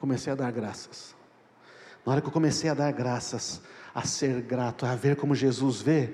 Comecei 0.00 0.32
a 0.32 0.36
dar 0.36 0.50
graças. 0.50 1.14
Na 2.04 2.12
hora 2.12 2.20
que 2.20 2.28
eu 2.28 2.32
comecei 2.32 2.70
a 2.70 2.74
dar 2.74 2.92
graças, 2.92 3.60
a 3.96 4.02
ser 4.02 4.42
grato, 4.42 4.84
a 4.84 4.94
ver 4.94 5.16
como 5.16 5.34
Jesus 5.34 5.80
vê. 5.80 6.12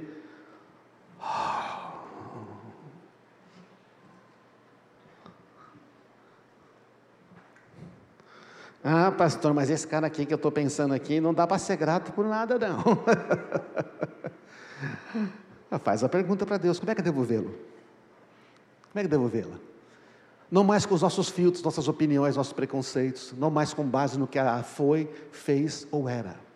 Ah, 8.84 9.10
pastor, 9.10 9.52
mas 9.52 9.68
esse 9.68 9.84
cara 9.84 10.06
aqui 10.06 10.24
que 10.24 10.32
eu 10.32 10.36
estou 10.36 10.52
pensando 10.52 10.94
aqui, 10.94 11.20
não 11.20 11.34
dá 11.34 11.44
para 11.44 11.58
ser 11.58 11.76
grato 11.76 12.12
por 12.12 12.24
nada, 12.24 12.56
não. 12.56 12.78
Faz 15.82 16.04
a 16.04 16.08
pergunta 16.08 16.46
para 16.46 16.58
Deus: 16.58 16.78
como 16.78 16.92
é 16.92 16.94
que 16.94 17.00
eu 17.00 17.04
devo 17.04 17.24
vê-lo? 17.24 17.50
Como 18.92 18.94
é 18.94 19.00
que 19.00 19.06
eu 19.06 19.10
devo 19.10 19.26
vê-la? 19.26 19.56
Não 20.48 20.62
mais 20.62 20.86
com 20.86 20.94
os 20.94 21.02
nossos 21.02 21.28
filtros, 21.28 21.64
nossas 21.64 21.88
opiniões, 21.88 22.36
nossos 22.36 22.52
preconceitos, 22.52 23.34
não 23.36 23.50
mais 23.50 23.74
com 23.74 23.84
base 23.84 24.16
no 24.16 24.28
que 24.28 24.38
ela 24.38 24.62
foi, 24.62 25.12
fez 25.32 25.84
ou 25.90 26.08
era. 26.08 26.51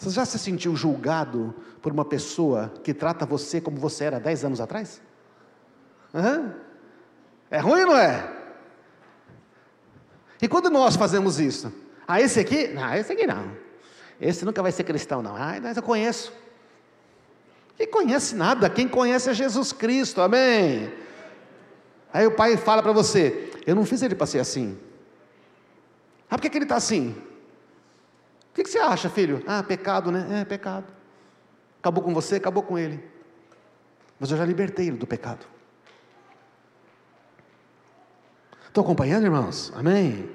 Você 0.00 0.10
já 0.14 0.24
se 0.24 0.38
sentiu 0.38 0.74
julgado 0.74 1.54
por 1.82 1.92
uma 1.92 2.06
pessoa 2.06 2.72
que 2.82 2.94
trata 2.94 3.26
você 3.26 3.60
como 3.60 3.76
você 3.76 4.04
era 4.04 4.18
10 4.18 4.46
anos 4.46 4.60
atrás? 4.60 5.02
Uhum. 6.14 6.54
É 7.50 7.58
ruim, 7.58 7.82
não 7.82 7.98
é? 7.98 8.34
E 10.40 10.48
quando 10.48 10.70
nós 10.70 10.96
fazemos 10.96 11.38
isso? 11.38 11.70
Ah, 12.08 12.18
esse 12.18 12.40
aqui? 12.40 12.68
Não, 12.68 12.94
esse 12.94 13.12
aqui 13.12 13.26
não. 13.26 13.52
Esse 14.18 14.42
nunca 14.42 14.62
vai 14.62 14.72
ser 14.72 14.84
cristão, 14.84 15.20
não. 15.20 15.36
Ah, 15.36 15.58
mas 15.62 15.76
eu 15.76 15.82
conheço. 15.82 16.32
Quem 17.76 17.86
conhece 17.86 18.34
nada? 18.34 18.70
Quem 18.70 18.88
conhece 18.88 19.28
é 19.28 19.34
Jesus 19.34 19.70
Cristo, 19.70 20.22
amém? 20.22 20.90
Aí 22.10 22.26
o 22.26 22.34
pai 22.34 22.56
fala 22.56 22.82
para 22.82 22.92
você: 22.92 23.52
Eu 23.66 23.74
não 23.74 23.84
fiz 23.84 24.00
ele 24.00 24.14
para 24.14 24.26
ser 24.26 24.38
assim. 24.38 24.78
Ah, 26.30 26.36
por 26.36 26.42
que, 26.42 26.48
que 26.48 26.56
ele 26.56 26.64
está 26.64 26.76
assim? 26.76 27.14
O 28.50 28.54
que, 28.54 28.64
que 28.64 28.70
você 28.70 28.78
acha, 28.78 29.08
filho? 29.08 29.42
Ah, 29.46 29.62
pecado, 29.62 30.10
né? 30.10 30.40
É, 30.40 30.44
pecado. 30.44 30.86
Acabou 31.78 32.02
com 32.02 32.12
você, 32.12 32.36
acabou 32.36 32.62
com 32.62 32.78
ele. 32.78 33.02
Mas 34.18 34.30
eu 34.30 34.36
já 34.36 34.44
libertei 34.44 34.88
ele 34.88 34.98
do 34.98 35.06
pecado. 35.06 35.46
Estão 38.66 38.84
acompanhando, 38.84 39.24
irmãos? 39.24 39.72
Amém? 39.74 40.30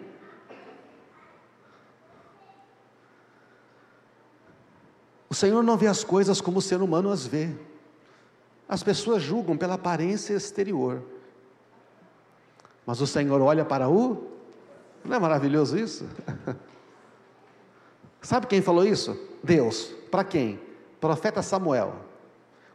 O 5.30 5.34
Senhor 5.34 5.62
não 5.62 5.78
vê 5.78 5.88
as 5.88 6.04
coisas 6.04 6.42
como 6.42 6.60
o 6.60 6.62
ser 6.62 6.82
humano 6.82 7.12
as 7.12 7.28
vê. 7.28 7.54
As 8.68 8.82
pessoas 8.82 9.22
julgam 9.22 9.56
pela 9.56 9.76
aparência 9.76 10.34
exterior. 10.34 11.04
Mas 12.86 13.02
o 13.02 13.08
Senhor 13.08 13.42
olha 13.42 13.66
para 13.66 13.90
o. 13.90 14.32
Não 15.04 15.16
é 15.16 15.20
maravilhoso 15.20 15.78
isso? 15.78 16.08
Sabe 18.26 18.48
quem 18.48 18.60
falou 18.60 18.84
isso? 18.84 19.16
Deus. 19.44 19.94
Para 20.10 20.24
quem? 20.24 20.60
Profeta 21.00 21.44
Samuel. 21.44 21.94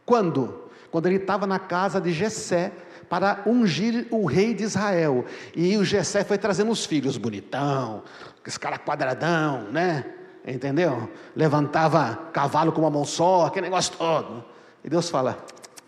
Quando? 0.05 0.61
Quando 0.89 1.07
ele 1.07 1.17
estava 1.17 1.45
na 1.45 1.59
casa 1.59 1.99
de 1.99 2.13
Jessé 2.13 2.71
para 3.09 3.43
ungir 3.45 4.07
o 4.11 4.25
rei 4.25 4.53
de 4.53 4.63
Israel. 4.63 5.25
E 5.53 5.75
o 5.75 5.83
Jessé 5.83 6.23
foi 6.23 6.37
trazendo 6.37 6.71
os 6.71 6.85
filhos, 6.85 7.17
bonitão, 7.17 8.03
esse 8.47 8.57
cara 8.57 8.79
quadradão, 8.79 9.63
né? 9.63 10.05
Entendeu? 10.47 11.09
Levantava 11.35 12.29
cavalo 12.31 12.71
com 12.71 12.79
uma 12.79 12.89
mão 12.89 13.03
só, 13.03 13.47
aquele 13.47 13.65
negócio 13.65 13.93
todo. 13.97 14.45
E 14.85 14.89
Deus 14.89 15.09
fala: 15.09 15.37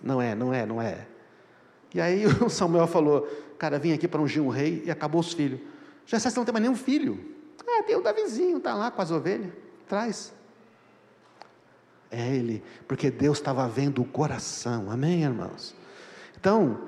não 0.04 0.21
é, 0.21 0.36
não 0.36 0.54
é, 0.54 0.65
não 0.65 0.82
é. 0.82 1.08
E 1.93 2.02
aí 2.02 2.26
o 2.43 2.49
Samuel 2.49 2.86
falou: 2.86 3.26
cara, 3.58 3.80
vim 3.80 3.93
aqui 3.93 4.10
para 4.10 4.21
ungir 4.21 4.43
um 4.43 4.49
rei 4.49 4.84
e 4.86 4.91
acabou 4.91 5.21
os 5.21 5.32
filhos. 5.32 5.62
Jessé 6.06 6.30
não 6.36 6.43
tem 6.43 6.52
mais 6.52 6.63
nenhum 6.63 6.76
filho. 6.76 7.33
É, 7.67 7.82
tem 7.84 7.95
o 7.95 8.02
Davizinho, 8.02 8.58
está 8.58 8.73
lá 8.73 8.91
com 8.91 9.02
as 9.02 9.12
ovelhas, 9.12 9.52
traz. 9.88 10.34
É 12.12 12.36
ele, 12.36 12.63
porque 12.88 13.10
Deus 13.10 13.39
estava 13.39 13.67
vendo 13.67 14.02
o 14.02 14.06
coração, 14.06 14.91
amém, 14.91 15.23
irmãos? 15.23 15.76
Então, 16.39 16.88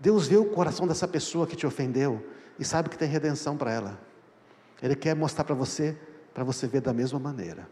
Deus 0.00 0.28
vê 0.28 0.36
o 0.36 0.44
coração 0.44 0.86
dessa 0.86 1.08
pessoa 1.08 1.46
que 1.46 1.56
te 1.56 1.66
ofendeu 1.66 2.24
e 2.58 2.64
sabe 2.64 2.88
que 2.88 2.96
tem 2.96 3.08
redenção 3.08 3.56
para 3.56 3.72
ela. 3.72 4.00
Ele 4.82 4.94
quer 4.94 5.16
mostrar 5.16 5.44
para 5.44 5.54
você, 5.54 5.98
para 6.32 6.44
você 6.44 6.66
ver 6.66 6.80
da 6.80 6.92
mesma 6.92 7.18
maneira. 7.18 7.68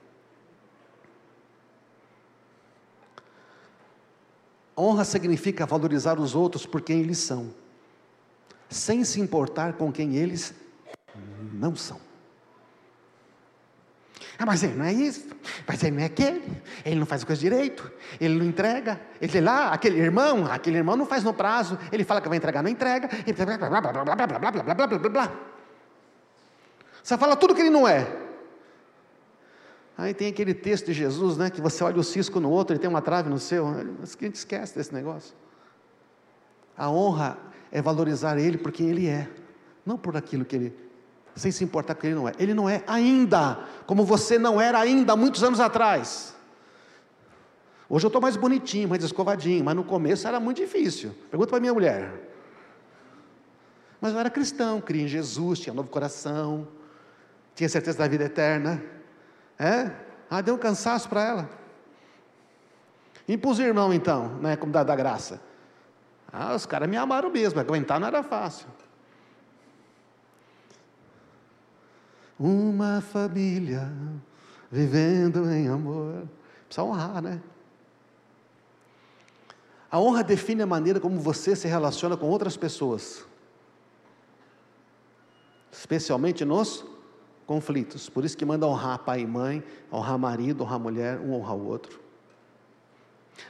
Honra 4.76 5.04
significa 5.04 5.66
valorizar 5.66 6.20
os 6.20 6.34
outros 6.34 6.64
por 6.64 6.80
quem 6.80 7.00
eles 7.00 7.18
são, 7.18 7.52
sem 8.68 9.04
se 9.04 9.20
importar 9.20 9.74
com 9.74 9.90
quem 9.90 10.16
eles 10.16 10.54
não 11.52 11.74
são. 11.74 12.08
Ah, 14.38 14.46
mas 14.46 14.62
ele 14.62 14.74
não 14.74 14.85
é 14.85 14.92
isso, 14.92 15.26
mas 15.66 15.83
ele 15.83 15.96
não 15.96 16.02
é 16.02 16.07
aquele, 16.07 16.42
ele 16.85 16.96
não 16.96 17.07
faz 17.07 17.22
a 17.22 17.26
coisa 17.26 17.40
direito, 17.40 17.90
ele 18.20 18.38
não 18.38 18.44
entrega, 18.44 19.00
ele 19.20 19.40
lá, 19.40 19.72
aquele 19.72 19.98
irmão, 19.98 20.46
aquele 20.46 20.78
irmão 20.78 20.96
não 20.96 21.07
faz 21.07 21.24
no 21.24 21.35
prazo, 21.35 21.78
ele 21.90 22.04
fala 22.04 22.20
que 22.20 22.28
vai 22.28 22.38
entregar, 22.38 22.62
não 22.62 22.70
entrega, 22.70 23.09
ele 23.26 23.33
blá 23.33 23.57
blá 23.57 23.81
blá 23.81 23.92
blá 23.92 24.04
blá 24.04 24.16
blá 24.16 24.26
blá 24.26 24.50
blá 24.50 24.62
blá 24.62 24.87
blá. 24.87 24.98
Blá 24.98 25.09
blá. 25.11 25.33
Você 27.02 27.16
fala 27.16 27.37
tudo 27.37 27.54
que 27.54 27.62
ele 27.62 27.70
não 27.70 27.88
é. 27.88 28.07
Aí 29.96 30.14
tem 30.14 30.28
aquele 30.28 30.54
texto 30.54 30.87
de 30.87 30.92
Jesus, 30.92 31.37
né, 31.37 31.50
que 31.50 31.61
você 31.61 31.83
olha 31.83 31.98
o 31.98 32.04
cisco 32.04 32.38
no 32.38 32.50
outro, 32.50 32.74
ele 32.74 32.81
tem 32.81 32.88
uma 32.88 33.02
trave 33.02 33.28
no 33.28 33.38
seu, 33.38 33.66
mas 33.98 34.14
que 34.14 34.24
a 34.24 34.28
gente 34.28 34.37
esquece 34.37 34.76
desse 34.76 34.94
negócio. 34.94 35.35
A 36.76 36.88
honra 36.88 37.37
é 37.72 37.83
valorizar 37.83 38.38
ele 38.38 38.57
por 38.57 38.70
quem 38.70 38.88
ele 38.88 39.09
é, 39.09 39.28
não 39.85 39.98
por 39.98 40.16
aquilo 40.16 40.44
que 40.44 40.54
ele 40.54 40.88
sem 41.38 41.53
se 41.53 41.64
importar 41.64 41.94
com 41.94 42.07
ele 42.07 42.14
não 42.14 42.29
é. 42.29 42.33
Ele 42.38 42.55
não 42.55 42.68
é 42.68 42.83
ainda, 42.87 43.59
como 43.87 44.05
você 44.05 44.38
não 44.38 44.61
era 44.61 44.79
ainda 44.79 45.16
muitos 45.16 45.42
anos 45.42 45.61
atrás. 45.61 46.35
Hoje 47.88 48.05
eu 48.05 48.09
estou 48.09 48.20
mais 48.20 48.37
bonitinho, 48.37 48.88
mais 48.88 49.03
escovadinho, 49.03 49.64
mas 49.64 49.74
no 49.74 49.83
começo 49.83 50.29
era 50.29 50.38
muito 50.38 50.59
difícil. 50.59 51.14
Pergunta 51.31 51.51
para 51.51 51.61
minha 51.61 51.72
mulher. 51.72 52.12
Mas 54.01 54.12
eu 54.12 54.18
era 54.18 54.29
cristão, 54.29 54.81
cria 54.81 55.05
em 55.05 55.09
Jesus, 55.09 55.61
tinha 55.61 55.74
novo 55.74 55.88
coração, 55.88 56.68
tinha 57.55 57.68
certeza 57.68 57.98
da 57.98 58.07
vida 58.07 58.24
eterna. 58.24 58.83
É? 59.59 59.90
Ah, 60.31 60.40
deu 60.40 60.55
um 60.55 60.59
cansaço 60.59 61.09
para 61.09 61.24
ela. 61.24 61.51
Impus 63.27 63.59
irmão 63.59 63.92
então, 63.92 64.37
né, 64.37 64.57
como 64.57 64.72
da, 64.72 64.83
da 64.83 64.94
graça. 64.94 65.40
Ah, 66.33 66.55
os 66.55 66.66
caras 66.66 66.88
me 66.88 66.96
amaram 66.96 67.31
mesmo, 67.31 67.59
aguentar 67.59 67.98
não 67.98 68.07
era 68.07 68.22
fácil. 68.22 68.66
Uma 72.38 73.01
família 73.01 73.92
vivendo 74.70 75.51
em 75.51 75.68
amor. 75.68 76.29
Precisa 76.66 76.85
honrar, 76.85 77.22
né? 77.22 77.40
A 79.90 79.98
honra 79.98 80.22
define 80.22 80.62
a 80.62 80.66
maneira 80.66 81.01
como 81.01 81.18
você 81.18 81.57
se 81.57 81.66
relaciona 81.66 82.16
com 82.16 82.27
outras 82.27 82.57
pessoas, 82.57 83.24
especialmente 85.72 86.44
nos 86.44 86.85
conflitos. 87.46 88.11
Por 88.11 88.22
isso 88.22 88.37
que 88.37 88.44
manda 88.44 88.66
honrar 88.66 88.98
pai 88.98 89.20
e 89.22 89.27
mãe, 89.27 89.64
honrar 89.90 90.18
marido, 90.18 90.62
honrar 90.62 90.79
mulher, 90.79 91.18
um 91.18 91.33
honrar 91.33 91.57
o 91.57 91.66
outro. 91.66 91.98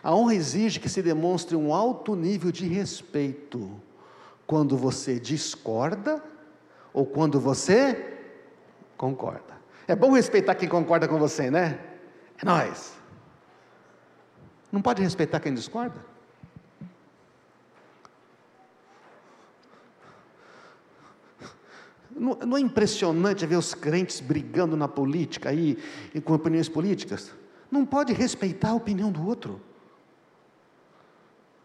A 0.00 0.14
honra 0.14 0.34
exige 0.34 0.78
que 0.78 0.88
se 0.88 1.02
demonstre 1.02 1.56
um 1.56 1.74
alto 1.74 2.14
nível 2.14 2.52
de 2.52 2.68
respeito 2.68 3.70
quando 4.46 4.76
você 4.76 5.18
discorda 5.18 6.22
ou 6.92 7.04
quando 7.04 7.40
você 7.40 8.17
concorda. 8.98 9.56
É 9.86 9.96
bom 9.96 10.12
respeitar 10.12 10.54
quem 10.56 10.68
concorda 10.68 11.08
com 11.08 11.18
você, 11.18 11.50
né? 11.50 11.78
É 12.42 12.44
nós. 12.44 12.94
Não 14.70 14.82
pode 14.82 15.02
respeitar 15.02 15.40
quem 15.40 15.54
discorda? 15.54 16.04
Não, 22.10 22.34
não, 22.44 22.56
é 22.56 22.60
impressionante 22.60 23.46
ver 23.46 23.56
os 23.56 23.72
crentes 23.72 24.20
brigando 24.20 24.76
na 24.76 24.88
política 24.88 25.50
aí, 25.50 25.78
com 26.24 26.34
opiniões 26.34 26.68
políticas? 26.68 27.32
Não 27.70 27.86
pode 27.86 28.12
respeitar 28.12 28.70
a 28.70 28.74
opinião 28.74 29.12
do 29.12 29.24
outro. 29.24 29.60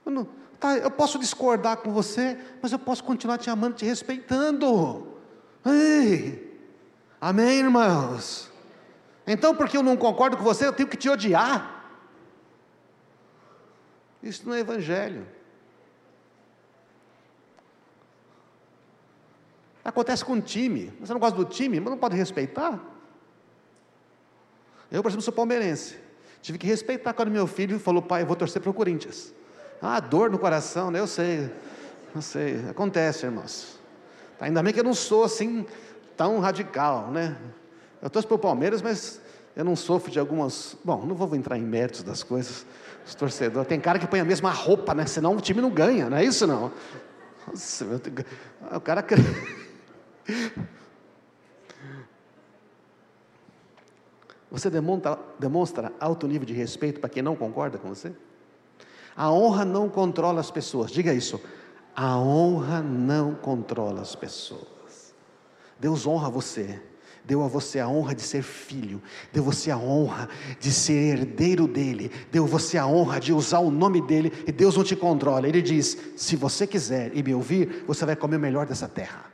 Eu, 0.06 0.12
não, 0.12 0.28
tá, 0.60 0.78
eu 0.78 0.92
posso 0.92 1.18
discordar 1.18 1.78
com 1.78 1.92
você, 1.92 2.38
mas 2.62 2.72
eu 2.72 2.78
posso 2.78 3.04
continuar 3.04 3.40
te 3.40 3.50
amando, 3.50 3.78
te 3.78 3.86
respeitando. 3.86 5.08
Ei! 5.66 6.43
Amém, 7.26 7.60
irmãos? 7.60 8.52
Então, 9.26 9.56
porque 9.56 9.78
eu 9.78 9.82
não 9.82 9.96
concordo 9.96 10.36
com 10.36 10.44
você, 10.44 10.68
eu 10.68 10.74
tenho 10.74 10.90
que 10.90 10.98
te 10.98 11.08
odiar. 11.08 11.86
Isso 14.22 14.46
não 14.46 14.54
é 14.54 14.60
evangelho. 14.60 15.26
Acontece 19.86 20.26
com 20.26 20.34
o 20.34 20.42
time. 20.42 20.92
Você 21.00 21.14
não 21.14 21.20
gosta 21.22 21.38
do 21.38 21.46
time, 21.46 21.80
mas 21.80 21.92
não 21.92 21.98
pode 21.98 22.18
respeitar. 22.18 22.78
Eu, 24.92 25.02
por 25.02 25.08
exemplo, 25.08 25.22
sou 25.22 25.34
palmeirense. 25.34 25.98
Tive 26.42 26.58
que 26.58 26.68
respeitar 26.68 27.14
quando 27.14 27.32
meu 27.32 27.48
filho 27.48 27.80
falou, 27.80 28.02
pai, 28.02 28.24
eu 28.24 28.28
vou 28.28 28.36
torcer 28.36 28.62
para 28.62 28.70
o 28.70 28.74
Corinthians. 28.74 29.34
Ah, 29.82 30.02
dor 30.02 30.30
no 30.30 30.38
coração, 30.38 30.92
né? 30.92 31.00
Eu 31.00 31.08
sei. 31.08 31.50
Eu 32.14 32.22
sei. 32.22 32.70
Acontece, 32.70 33.26
irmãos. 33.26 33.80
Ainda 34.42 34.62
bem 34.62 34.74
que 34.74 34.80
eu 34.82 34.84
não 34.84 34.94
sou 34.94 35.24
assim 35.24 35.66
tão 36.16 36.40
radical, 36.40 37.12
né? 37.12 37.38
Eu 38.02 38.10
torço 38.10 38.28
para 38.28 38.36
o 38.36 38.40
Palmeiras, 38.40 38.82
mas 38.82 39.22
eu 39.56 39.64
não 39.64 39.76
sofro 39.76 40.12
de 40.12 40.20
algumas. 40.20 40.76
Bom, 40.84 41.06
não 41.06 41.16
vou 41.16 41.36
entrar 41.36 41.58
em 41.58 41.64
méritos 41.64 42.04
das 42.04 42.24
coisas. 42.24 42.66
Os 43.06 43.16
torcedores. 43.16 43.68
Tem 43.68 43.80
cara 43.80 44.00
que 44.00 44.08
põe 44.08 44.20
a 44.20 44.26
mesma 44.26 44.50
roupa, 44.50 44.94
né? 44.94 45.06
Senão 45.06 45.36
o 45.36 45.42
time 45.42 45.62
não 45.62 45.70
ganha, 45.70 46.10
não 46.10 46.18
é 46.18 46.24
isso 46.24 46.48
não? 46.48 46.72
Nossa, 47.48 47.86
meu... 47.86 48.02
o 48.76 48.80
cara. 48.80 49.06
Você 54.50 54.70
demonstra, 54.70 55.20
demonstra 55.40 55.92
alto 56.00 56.28
nível 56.28 56.46
de 56.46 56.54
respeito 56.54 57.00
para 57.00 57.10
quem 57.10 57.24
não 57.24 57.36
concorda 57.36 57.78
com 57.78 57.90
você? 57.90 58.14
A 59.16 59.32
honra 59.32 59.66
não 59.66 59.90
controla 59.90 60.40
as 60.40 60.52
pessoas. 60.52 60.92
Diga 60.92 61.14
isso. 61.14 61.42
A 61.96 62.18
honra 62.18 62.82
não 62.82 63.36
controla 63.36 64.02
as 64.02 64.16
pessoas. 64.16 64.73
Deus 65.80 66.08
honra 66.08 66.30
você, 66.30 66.82
deu 67.26 67.44
a 67.44 67.48
você 67.48 67.80
a 67.80 67.88
honra 67.88 68.14
de 68.14 68.22
ser 68.22 68.44
filho, 68.44 69.02
deu 69.32 69.44
você 69.44 69.72
a 69.72 69.78
honra 69.78 70.30
de 70.60 70.72
ser 70.72 70.94
herdeiro 70.94 71.68
dele, 71.68 72.12
deu 72.32 72.46
você 72.46 72.78
a 72.78 72.86
honra 72.86 73.20
de 73.20 73.34
usar 73.34 73.60
o 73.60 73.72
nome 73.72 74.02
dele, 74.02 74.32
e 74.48 74.52
Deus 74.52 74.76
não 74.76 74.84
te 74.84 74.96
controla. 74.96 75.48
Ele 75.48 75.62
diz: 75.62 75.98
se 76.16 76.36
você 76.36 76.68
quiser 76.68 77.12
e 77.14 77.24
me 77.24 77.34
ouvir, 77.34 77.84
você 77.88 78.06
vai 78.06 78.16
comer 78.16 78.38
o 78.38 78.40
melhor 78.40 78.66
dessa 78.66 78.88
terra. 78.88 79.32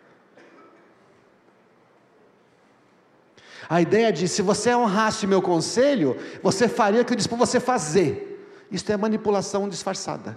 A 3.69 3.79
ideia 3.81 4.11
de 4.11 4.27
se 4.27 4.41
você 4.41 4.73
honrasse 4.73 5.27
meu 5.27 5.43
conselho, 5.43 6.17
você 6.41 6.67
faria 6.67 7.01
o 7.01 7.05
que 7.05 7.13
eu 7.13 7.15
disse 7.15 7.29
para 7.29 7.37
você 7.37 7.59
fazer. 7.59 8.25
Isso 8.71 8.91
é 8.91 8.97
manipulação 8.97 9.69
disfarçada. 9.69 10.35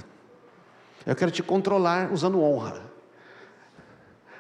Eu 1.07 1.17
quero 1.17 1.31
te 1.31 1.43
controlar 1.43 2.13
usando 2.13 2.43
honra. 2.43 2.92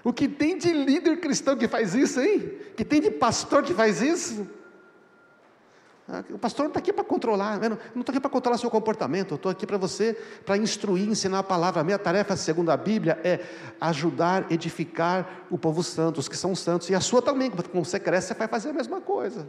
O 0.05 0.13
que 0.13 0.27
tem 0.27 0.59
de 0.59 0.73
líder 0.73 1.21
cristão 1.21 1.57
que 1.57 1.69
faz 1.69 1.95
isso, 1.95 2.21
hein? 2.21 2.53
Que 2.77 2.85
tem 2.85 3.01
de 3.01 3.11
pastor 3.11 3.63
que 3.63 3.73
faz 3.73 4.03
isso? 4.03 4.49
Ah, 6.09 6.25
o 6.31 6.39
pastor 6.39 6.65
não 6.65 6.71
está 6.71 6.81
aqui 6.81 6.93
para 6.93 7.05
controlar, 7.05 7.63
eu 7.63 7.71
não 7.71 7.79
estou 8.01 8.13
aqui 8.13 8.21
para 8.21 8.29
controlar 8.29 8.59
seu 8.59 8.69
comportamento, 8.69 9.37
estou 9.37 9.51
aqui 9.51 9.65
para 9.65 9.79
você, 9.79 10.15
para 10.45 10.57
instruir, 10.57 11.09
ensinar 11.09 11.39
a 11.39 11.43
palavra. 11.43 11.81
A 11.81 11.85
minha 11.85 11.99
tarefa, 11.99 12.37
segundo 12.37 12.71
a 12.71 12.77
Bíblia, 12.77 13.21
é 13.23 13.41
ajudar, 13.81 14.51
edificar 14.51 15.47
o 15.49 15.57
povo 15.57 15.83
santo, 15.83 16.19
os 16.19 16.29
que 16.29 16.37
são 16.37 16.57
santos, 16.57 16.91
e 16.91 16.95
a 16.95 17.01
sua 17.01 17.23
também, 17.23 17.51
como 17.51 17.85
você 17.85 18.01
cresce, 18.01 18.29
você 18.29 18.35
vai 18.35 18.49
fazer 18.49 18.71
a 18.71 18.73
mesma 18.73 19.01
coisa. 19.01 19.49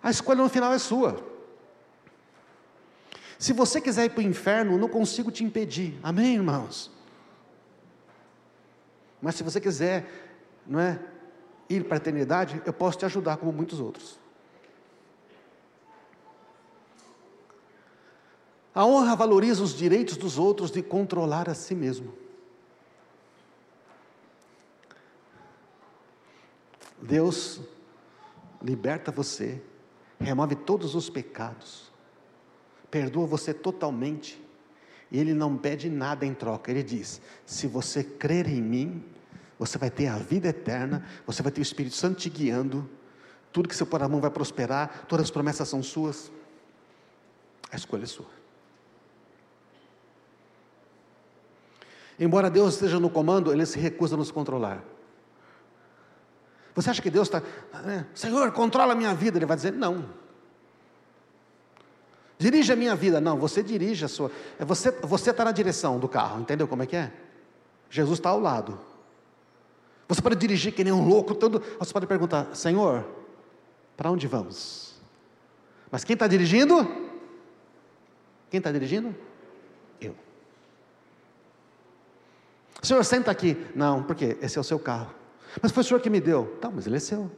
A 0.00 0.10
escolha 0.10 0.42
no 0.42 0.48
final 0.48 0.72
é 0.72 0.78
sua. 0.78 1.16
Se 3.38 3.52
você 3.52 3.80
quiser 3.80 4.04
ir 4.04 4.10
para 4.10 4.20
o 4.20 4.22
inferno, 4.22 4.78
não 4.78 4.88
consigo 4.88 5.32
te 5.32 5.42
impedir, 5.42 5.98
amém, 6.00 6.36
irmãos? 6.36 7.01
Mas 9.22 9.36
se 9.36 9.44
você 9.44 9.60
quiser, 9.60 10.04
não 10.66 10.80
é, 10.80 11.00
ir 11.68 11.84
para 11.84 11.96
a 11.96 11.98
eternidade, 11.98 12.60
eu 12.66 12.72
posso 12.72 12.98
te 12.98 13.04
ajudar 13.04 13.36
como 13.36 13.52
muitos 13.52 13.78
outros. 13.78 14.18
A 18.74 18.84
honra 18.84 19.14
valoriza 19.14 19.62
os 19.62 19.74
direitos 19.74 20.16
dos 20.16 20.38
outros 20.38 20.70
de 20.70 20.82
controlar 20.82 21.48
a 21.48 21.54
si 21.54 21.74
mesmo. 21.74 22.12
Deus 27.00 27.60
liberta 28.60 29.12
você, 29.12 29.60
remove 30.18 30.54
todos 30.54 30.94
os 30.94 31.10
pecados, 31.10 31.92
perdoa 32.90 33.26
você 33.26 33.52
totalmente, 33.52 34.42
e 35.12 35.18
Ele 35.20 35.34
não 35.34 35.58
pede 35.58 35.90
nada 35.90 36.24
em 36.24 36.32
troca, 36.32 36.70
Ele 36.70 36.82
diz: 36.82 37.20
se 37.44 37.66
você 37.66 38.02
crer 38.02 38.48
em 38.48 38.62
mim, 38.62 39.04
você 39.58 39.76
vai 39.76 39.90
ter 39.90 40.06
a 40.06 40.16
vida 40.16 40.48
eterna, 40.48 41.04
você 41.26 41.42
vai 41.42 41.52
ter 41.52 41.60
o 41.60 41.62
Espírito 41.62 41.94
Santo 41.94 42.18
te 42.18 42.30
guiando, 42.30 42.88
tudo 43.52 43.68
que 43.68 43.76
você 43.76 43.84
pôr 43.84 44.02
a 44.02 44.08
mão 44.08 44.22
vai 44.22 44.30
prosperar, 44.30 45.04
todas 45.06 45.26
as 45.26 45.30
promessas 45.30 45.68
são 45.68 45.82
suas, 45.82 46.32
a 47.70 47.76
escolha 47.76 48.04
é 48.04 48.06
sua. 48.06 48.26
Embora 52.18 52.48
Deus 52.48 52.74
esteja 52.74 52.98
no 52.98 53.10
comando, 53.10 53.52
Ele 53.52 53.66
se 53.66 53.78
recusa 53.78 54.14
a 54.14 54.18
nos 54.18 54.30
controlar. 54.30 54.82
Você 56.74 56.88
acha 56.88 57.02
que 57.02 57.10
Deus 57.10 57.28
está, 57.28 57.42
né, 57.84 58.06
Senhor, 58.14 58.50
controla 58.52 58.94
a 58.94 58.96
minha 58.96 59.14
vida? 59.14 59.36
Ele 59.36 59.44
vai 59.44 59.56
dizer, 59.56 59.74
não. 59.74 60.21
Dirige 62.42 62.72
a 62.72 62.76
minha 62.76 62.96
vida. 62.96 63.20
Não, 63.20 63.38
você 63.38 63.62
dirige 63.62 64.04
a 64.04 64.08
sua. 64.08 64.28
É 64.58 64.64
você 64.64 64.90
você 64.90 65.30
está 65.30 65.44
na 65.44 65.52
direção 65.52 66.00
do 66.00 66.08
carro, 66.08 66.40
entendeu 66.40 66.66
como 66.66 66.82
é 66.82 66.86
que 66.86 66.96
é? 66.96 67.12
Jesus 67.88 68.18
está 68.18 68.30
ao 68.30 68.40
lado. 68.40 68.80
Você 70.08 70.20
pode 70.20 70.34
dirigir 70.34 70.74
que 70.74 70.82
nem 70.82 70.92
um 70.92 71.06
louco, 71.06 71.36
todo. 71.36 71.62
Você 71.78 71.92
pode 71.92 72.04
perguntar, 72.04 72.52
Senhor, 72.52 73.06
para 73.96 74.10
onde 74.10 74.26
vamos? 74.26 75.00
Mas 75.88 76.02
quem 76.02 76.14
está 76.14 76.26
dirigindo? 76.26 76.82
Quem 78.50 78.58
está 78.58 78.72
dirigindo? 78.72 79.14
Eu. 80.00 80.16
Senhor, 82.82 83.04
senta 83.04 83.30
aqui. 83.30 83.56
Não, 83.72 84.02
porque 84.02 84.36
esse 84.42 84.58
é 84.58 84.60
o 84.60 84.64
seu 84.64 84.80
carro. 84.80 85.14
Mas 85.62 85.70
foi 85.70 85.82
o 85.82 85.84
senhor 85.84 86.00
que 86.00 86.10
me 86.10 86.20
deu. 86.20 86.56
Tá, 86.60 86.72
mas 86.72 86.88
ele 86.88 86.96
é 86.96 87.00
seu. 87.00 87.30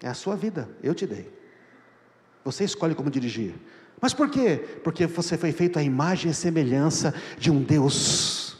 É 0.00 0.08
a 0.08 0.14
sua 0.14 0.36
vida, 0.36 0.70
eu 0.82 0.94
te 0.94 1.06
dei. 1.06 1.30
Você 2.46 2.64
escolhe 2.64 2.94
como 2.94 3.10
dirigir. 3.10 3.54
Mas 4.00 4.12
por 4.12 4.28
quê? 4.28 4.80
Porque 4.84 5.06
você 5.06 5.38
foi 5.38 5.52
feito 5.52 5.78
à 5.78 5.82
imagem 5.82 6.30
e 6.30 6.34
semelhança 6.34 7.14
de 7.38 7.50
um 7.50 7.62
Deus. 7.62 8.56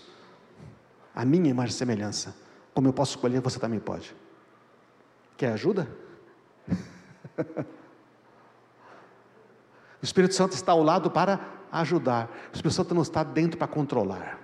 A 1.14 1.24
minha 1.24 1.50
imagem 1.50 1.74
e 1.74 1.78
semelhança. 1.78 2.34
Como 2.74 2.88
eu 2.88 2.92
posso 2.92 3.16
escolher, 3.16 3.40
você 3.40 3.58
também 3.58 3.80
pode. 3.80 4.14
Quer 5.36 5.52
ajuda? 5.52 5.88
o 7.38 7.64
Espírito 10.02 10.34
Santo 10.34 10.54
está 10.54 10.72
ao 10.72 10.82
lado 10.82 11.10
para 11.10 11.40
ajudar. 11.70 12.30
O 12.52 12.54
Espírito 12.54 12.74
Santo 12.74 12.94
não 12.94 13.02
está 13.02 13.22
dentro 13.22 13.58
para 13.58 13.66
controlar. 13.66 14.40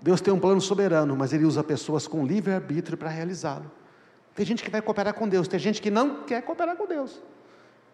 Deus 0.00 0.20
tem 0.20 0.32
um 0.32 0.38
plano 0.38 0.60
soberano, 0.60 1.16
mas 1.16 1.32
Ele 1.32 1.44
usa 1.44 1.64
pessoas 1.64 2.06
com 2.06 2.24
livre-arbítrio 2.24 2.96
para 2.96 3.08
realizá-lo. 3.08 3.70
Tem 4.36 4.44
gente 4.44 4.62
que 4.62 4.70
vai 4.70 4.82
cooperar 4.82 5.14
com 5.14 5.26
Deus, 5.26 5.48
tem 5.48 5.58
gente 5.58 5.80
que 5.80 5.90
não 5.90 6.22
quer 6.24 6.42
cooperar 6.42 6.76
com 6.76 6.86
Deus. 6.86 7.22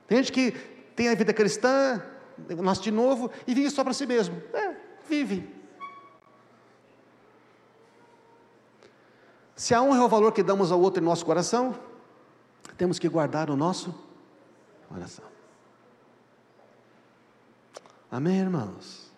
Tem 0.08 0.18
gente 0.18 0.32
que 0.32 0.50
tem 0.96 1.08
a 1.08 1.14
vida 1.14 1.32
cristã, 1.32 2.02
nasce 2.60 2.82
de 2.82 2.90
novo 2.90 3.30
e 3.46 3.54
vive 3.54 3.70
só 3.70 3.84
para 3.84 3.92
si 3.92 4.04
mesmo. 4.04 4.42
É, 4.52 4.74
vive. 5.08 5.48
Se 9.54 9.72
a 9.72 9.80
honra 9.80 10.00
é 10.00 10.04
o 10.04 10.08
valor 10.08 10.32
que 10.32 10.42
damos 10.42 10.72
ao 10.72 10.80
outro 10.80 11.00
em 11.00 11.06
nosso 11.06 11.24
coração, 11.24 11.78
temos 12.76 12.98
que 12.98 13.08
guardar 13.08 13.48
o 13.48 13.56
nosso 13.56 13.94
coração. 14.88 15.24
Amém, 18.10 18.40
irmãos? 18.40 19.12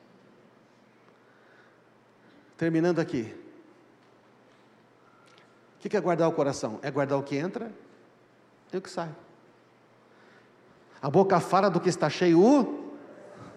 Terminando 2.59 2.99
aqui. 2.99 3.35
O 5.85 5.89
que 5.89 5.97
é 5.97 6.01
guardar 6.01 6.29
o 6.29 6.33
coração? 6.33 6.79
É 6.81 6.91
guardar 6.91 7.19
o 7.19 7.23
que 7.23 7.37
entra 7.37 7.71
e 8.73 8.77
o 8.77 8.81
que 8.81 8.89
sai. 8.89 9.11
A 11.03 11.11
boca 11.11 11.39
fala 11.39 11.69
do 11.69 11.79
que 11.79 11.91
está 11.91 12.09
cheio. 12.09 12.91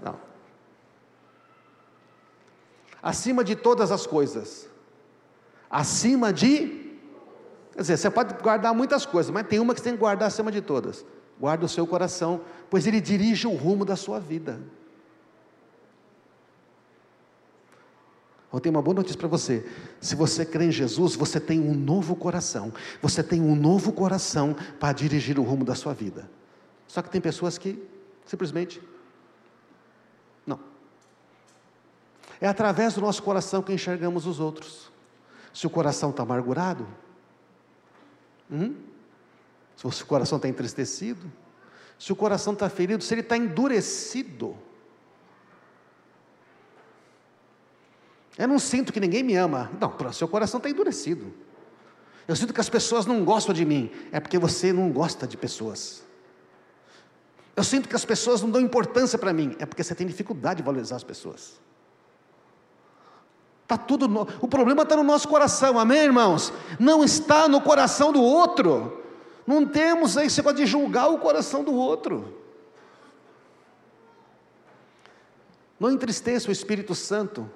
Não. 0.04 0.20
Acima 3.02 3.46
de 3.46 3.56
todas 3.56 3.92
as 3.92 4.06
coisas. 4.06 4.70
Acima 5.70 6.34
de. 6.34 6.98
Quer 7.72 7.82
dizer, 7.82 7.98
você 7.98 8.10
pode 8.10 8.34
guardar 8.44 8.74
muitas 8.74 9.06
coisas, 9.06 9.32
mas 9.32 9.48
tem 9.48 9.60
uma 9.60 9.74
que 9.74 9.80
você 9.80 9.86
tem 9.86 9.94
que 9.94 10.00
guardar 10.00 10.28
acima 10.28 10.52
de 10.52 10.62
todas. 10.62 11.06
Guarda 11.40 11.66
o 11.66 11.70
seu 11.70 11.88
coração, 11.88 12.42
pois 12.70 12.86
ele 12.86 13.00
dirige 13.00 13.48
o 13.48 13.56
rumo 13.56 13.86
da 13.86 13.96
sua 13.96 14.20
vida. 14.20 14.60
Eu 18.52 18.60
tenho 18.62 18.76
uma 18.76 18.82
boa 18.82 18.96
notícia 18.96 19.18
para 19.18 19.28
você. 19.28 19.66
Se 20.00 20.16
você 20.16 20.46
crê 20.46 20.66
em 20.66 20.72
Jesus, 20.72 21.16
você 21.16 21.40
tem 21.40 21.60
um 21.60 21.74
novo 21.74 22.16
coração. 22.16 22.74
Você 23.02 23.22
tem 23.22 23.42
um 23.42 23.56
novo 23.56 23.92
coração 23.92 24.56
para 24.80 24.94
dirigir 24.94 25.38
o 25.38 25.44
rumo 25.44 25.66
da 25.66 25.76
sua 25.76 25.94
vida. 25.94 26.30
Só 26.88 27.02
que 27.02 27.10
tem 27.10 27.20
pessoas 27.20 27.58
que 27.58 27.82
simplesmente 28.26 28.82
não. 30.46 30.60
É 32.40 32.48
através 32.48 32.94
do 32.94 33.02
nosso 33.02 33.22
coração 33.22 33.62
que 33.62 33.74
enxergamos 33.74 34.26
os 34.26 34.40
outros. 34.40 34.90
Se 35.54 35.68
o 35.68 35.70
coração 35.70 36.12
está 36.12 36.24
amargurado, 36.24 36.88
hum? 38.50 38.76
se 39.76 39.86
o 39.86 40.06
coração 40.06 40.38
está 40.38 40.48
entristecido, 40.48 41.32
se 42.00 42.14
o 42.14 42.16
coração 42.16 42.54
está 42.54 42.70
ferido, 42.70 43.04
se 43.04 43.14
ele 43.14 43.22
está 43.22 43.36
endurecido, 43.36 44.56
Eu 48.38 48.48
não 48.48 48.60
sinto 48.60 48.94
que 48.94 49.00
ninguém 49.00 49.24
me 49.24 49.36
ama. 49.36 49.72
Não, 49.80 50.14
seu 50.14 50.28
coração 50.28 50.60
está 50.60 50.70
endurecido. 50.70 51.34
Eu 52.28 52.36
sinto 52.36 52.54
que 52.54 52.62
as 52.62 52.70
pessoas 52.70 53.06
não 53.06 53.24
gostam 53.26 53.54
de 53.54 53.66
mim. 53.66 53.90
É 54.12 54.20
porque 54.20 54.38
você 54.38 54.72
não 54.72 54.92
gosta 54.92 55.26
de 55.26 55.36
pessoas. 55.36 56.04
Eu 57.56 57.64
sinto 57.64 57.90
que 57.90 57.96
as 57.96 58.06
pessoas 58.06 58.42
não 58.42 58.52
dão 58.52 58.62
importância 58.62 59.18
para 59.18 59.34
mim. 59.34 59.56
É 59.58 59.66
porque 59.66 59.84
você 59.84 59.96
tem 59.96 60.06
dificuldade 60.06 60.58
de 60.58 60.64
valorizar 60.64 60.98
as 60.98 61.04
pessoas. 61.04 61.60
Tá 63.68 63.78
tudo 63.78 64.08
no... 64.08 64.28
O 64.40 64.48
problema 64.48 64.84
está 64.84 64.96
no 64.96 65.04
nosso 65.04 65.28
coração, 65.28 65.80
amém, 65.80 66.04
irmãos? 66.04 66.54
Não 66.80 67.04
está 67.04 67.48
no 67.48 67.60
coração 67.60 68.14
do 68.14 68.22
outro. 68.22 69.04
Não 69.48 69.66
temos 69.66 70.16
aí, 70.16 70.30
você 70.30 70.44
pode 70.44 70.66
julgar 70.66 71.08
o 71.08 71.18
coração 71.18 71.64
do 71.64 71.74
outro. 71.74 72.38
Não 75.80 75.92
entristeça 75.92 76.50
o 76.50 76.52
Espírito 76.52 76.94
Santo 76.94 77.50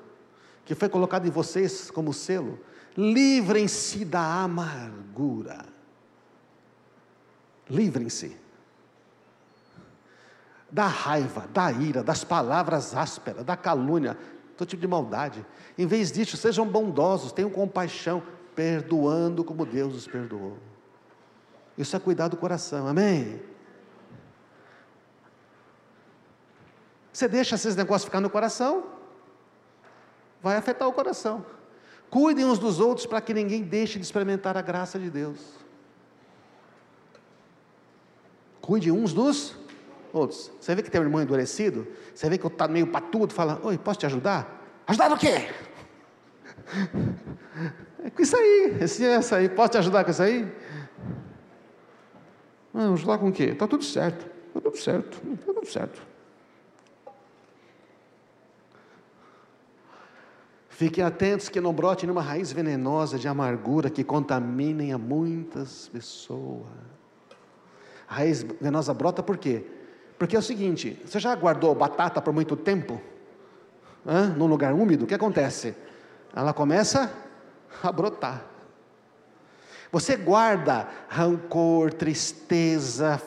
que 0.71 0.75
foi 0.75 0.87
colocado 0.87 1.27
em 1.27 1.29
vocês 1.29 1.91
como 1.91 2.13
selo, 2.13 2.57
livrem-se 2.95 4.05
da 4.05 4.43
amargura. 4.43 5.65
Livrem-se 7.69 8.37
da 10.69 10.87
raiva, 10.87 11.45
da 11.53 11.69
ira, 11.73 12.01
das 12.01 12.23
palavras 12.23 12.95
ásperas, 12.95 13.43
da 13.43 13.57
calúnia, 13.57 14.17
todo 14.55 14.65
tipo 14.65 14.79
de 14.79 14.87
maldade. 14.87 15.45
Em 15.77 15.85
vez 15.85 16.09
disso, 16.09 16.37
sejam 16.37 16.65
bondosos, 16.65 17.33
tenham 17.33 17.49
compaixão, 17.49 18.23
perdoando 18.55 19.43
como 19.43 19.65
Deus 19.65 19.93
os 19.93 20.07
perdoou. 20.07 20.57
Isso 21.77 21.97
é 21.97 21.99
cuidar 21.99 22.29
do 22.29 22.37
coração, 22.37 22.87
amém? 22.87 23.41
Você 27.11 27.27
deixa 27.27 27.55
esses 27.55 27.75
negócios 27.75 28.05
ficar 28.05 28.21
no 28.21 28.29
coração, 28.29 29.00
vai 30.41 30.55
afetar 30.55 30.87
o 30.87 30.93
coração. 30.93 31.45
Cuidem 32.09 32.45
uns 32.45 32.59
dos 32.59 32.79
outros 32.79 33.05
para 33.05 33.21
que 33.21 33.33
ninguém 33.33 33.61
deixe 33.61 33.97
de 33.97 34.05
experimentar 34.05 34.57
a 34.57 34.61
graça 34.61 34.99
de 34.99 35.09
Deus. 35.09 35.39
Cuide 38.59 38.91
uns 38.91 39.13
dos 39.13 39.55
outros. 40.13 40.51
Você 40.59 40.75
vê 40.75 40.83
que 40.83 40.91
tem 40.91 40.99
um 40.99 41.05
irmão 41.05 41.21
endurecido? 41.21 41.87
Você 42.13 42.29
vê 42.29 42.37
que 42.37 42.45
está 42.45 42.67
meio 42.67 42.87
patudo, 42.87 43.33
fala: 43.33 43.59
Oi, 43.63 43.77
posso 43.77 43.99
te 43.99 44.05
ajudar? 44.05 44.61
Ajudar 44.87 45.09
no 45.09 45.17
quê? 45.17 45.49
É 48.03 48.09
com 48.09 48.21
isso 48.21 48.35
aí, 48.35 48.77
esse 48.81 49.05
é 49.05 49.13
essa 49.13 49.37
aí. 49.37 49.47
Posso 49.47 49.69
te 49.69 49.77
ajudar 49.77 50.03
com 50.03 50.11
isso 50.11 50.23
aí? 50.23 50.51
Não, 52.73 52.93
ajudar 52.93 53.17
com 53.17 53.29
o 53.29 53.31
quê? 53.31 53.45
Está 53.45 53.67
tudo 53.67 53.83
certo. 53.83 54.25
Está 54.47 54.61
tudo 54.61 54.77
certo. 54.77 55.21
Está 55.33 55.53
tudo 55.53 55.67
certo. 55.67 56.10
Fiquem 60.71 61.03
atentos 61.03 61.49
que 61.49 61.59
não 61.59 61.73
brote 61.73 62.05
nenhuma 62.05 62.21
raiz 62.21 62.51
venenosa 62.51 63.19
de 63.19 63.27
amargura 63.27 63.89
que 63.89 64.05
contaminem 64.05 64.93
a 64.93 64.97
muitas 64.97 65.89
pessoas. 65.89 66.65
A 68.07 68.15
raiz 68.15 68.41
venenosa 68.41 68.93
brota 68.93 69.21
por 69.21 69.37
quê? 69.37 69.65
Porque 70.17 70.33
é 70.35 70.39
o 70.39 70.41
seguinte: 70.41 70.99
você 71.05 71.19
já 71.19 71.35
guardou 71.35 71.75
batata 71.75 72.21
por 72.21 72.33
muito 72.33 72.55
tempo? 72.55 73.01
Hã? 74.07 74.29
Num 74.29 74.47
lugar 74.47 74.73
úmido, 74.73 75.03
o 75.03 75.07
que 75.07 75.13
acontece? 75.13 75.75
Ela 76.33 76.53
começa 76.53 77.11
a 77.83 77.91
brotar. 77.91 78.41
Você 79.91 80.15
guarda 80.15 80.87
rancor, 81.09 81.93
tristeza, 81.93 83.21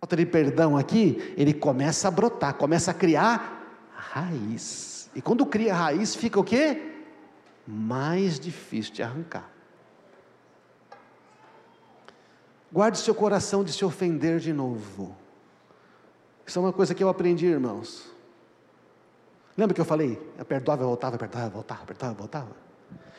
falta 0.00 0.16
de 0.16 0.24
perdão 0.24 0.78
aqui, 0.78 1.34
ele 1.36 1.52
começa 1.52 2.08
a 2.08 2.10
brotar, 2.10 2.54
começa 2.54 2.90
a 2.90 2.94
criar 2.94 3.90
raiz. 3.94 4.95
E 5.16 5.22
quando 5.22 5.46
cria 5.46 5.72
raiz, 5.72 6.14
fica 6.14 6.38
o 6.38 6.44
quê? 6.44 6.92
Mais 7.66 8.38
difícil 8.38 8.92
de 8.92 9.02
arrancar. 9.02 9.50
Guarde 12.70 12.98
seu 12.98 13.14
coração 13.14 13.64
de 13.64 13.72
se 13.72 13.82
ofender 13.82 14.38
de 14.38 14.52
novo. 14.52 15.16
Isso 16.46 16.58
é 16.58 16.62
uma 16.62 16.72
coisa 16.72 16.94
que 16.94 17.02
eu 17.02 17.08
aprendi, 17.08 17.46
irmãos. 17.46 18.14
Lembra 19.56 19.74
que 19.74 19.80
eu 19.80 19.86
falei? 19.86 20.20
Eu 20.36 20.44
perdoava, 20.44 20.82
eu 20.82 20.88
voltava, 20.88 21.16
perdoava, 21.16 21.48
voltava, 21.48 21.86
perdoava, 21.86 22.14
voltava. 22.14 22.56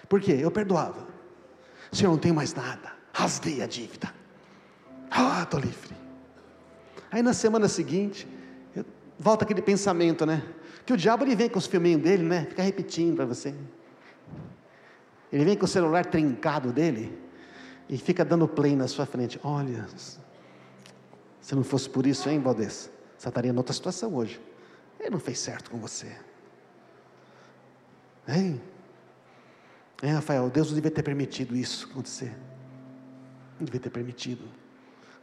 Por 0.07 0.21
quê? 0.21 0.37
Eu 0.39 0.51
perdoava. 0.51 1.07
Senhor, 1.91 2.11
não 2.11 2.19
tenho 2.19 2.35
mais 2.35 2.53
nada. 2.53 2.93
Rasguei 3.11 3.63
a 3.63 3.65
dívida. 3.65 4.13
Ah, 5.09 5.41
estou 5.41 5.59
livre. 5.59 5.95
Aí 7.09 7.23
na 7.23 7.33
semana 7.33 7.67
seguinte, 7.67 8.27
volta 9.17 9.45
aquele 9.45 9.63
pensamento, 9.63 10.27
né? 10.27 10.43
Que 10.88 10.93
o 10.93 10.97
diabo 10.97 11.25
ele 11.25 11.35
vem 11.35 11.49
com 11.49 11.59
os 11.59 11.67
filminhos 11.67 12.01
dele, 12.01 12.23
né? 12.23 12.45
Fica 12.45 12.63
repetindo 12.63 13.17
para 13.17 13.25
você. 13.25 13.53
Ele 15.29 15.43
vem 15.43 15.57
com 15.57 15.65
o 15.65 15.67
celular 15.67 16.05
trincado 16.05 16.71
dele 16.71 17.11
e 17.89 17.97
fica 17.97 18.23
dando 18.23 18.47
play 18.47 18.73
na 18.73 18.88
sua 18.88 19.05
frente. 19.05 19.38
Olha, 19.43 19.85
se 21.41 21.53
não 21.53 21.61
fosse 21.61 21.89
por 21.89 22.07
isso, 22.07 22.29
hein, 22.29 22.39
Valdez? 22.39 22.89
Você 23.17 23.27
estaria 23.27 23.51
em 23.51 23.57
outra 23.57 23.73
situação 23.73 24.15
hoje. 24.15 24.39
Ele 24.97 25.09
não 25.09 25.19
fez 25.19 25.39
certo 25.39 25.69
com 25.69 25.77
você. 25.77 26.15
Hein? 28.25 28.61
É, 30.01 30.11
Rafael, 30.11 30.49
Deus 30.49 30.69
não 30.69 30.75
devia 30.75 30.89
ter 30.91 31.03
permitido 31.03 31.53
isso 31.53 31.89
acontecer. 31.91 32.33
Não 33.59 33.65
devia 33.65 33.81
ter 33.81 33.89
permitido. 33.89 34.45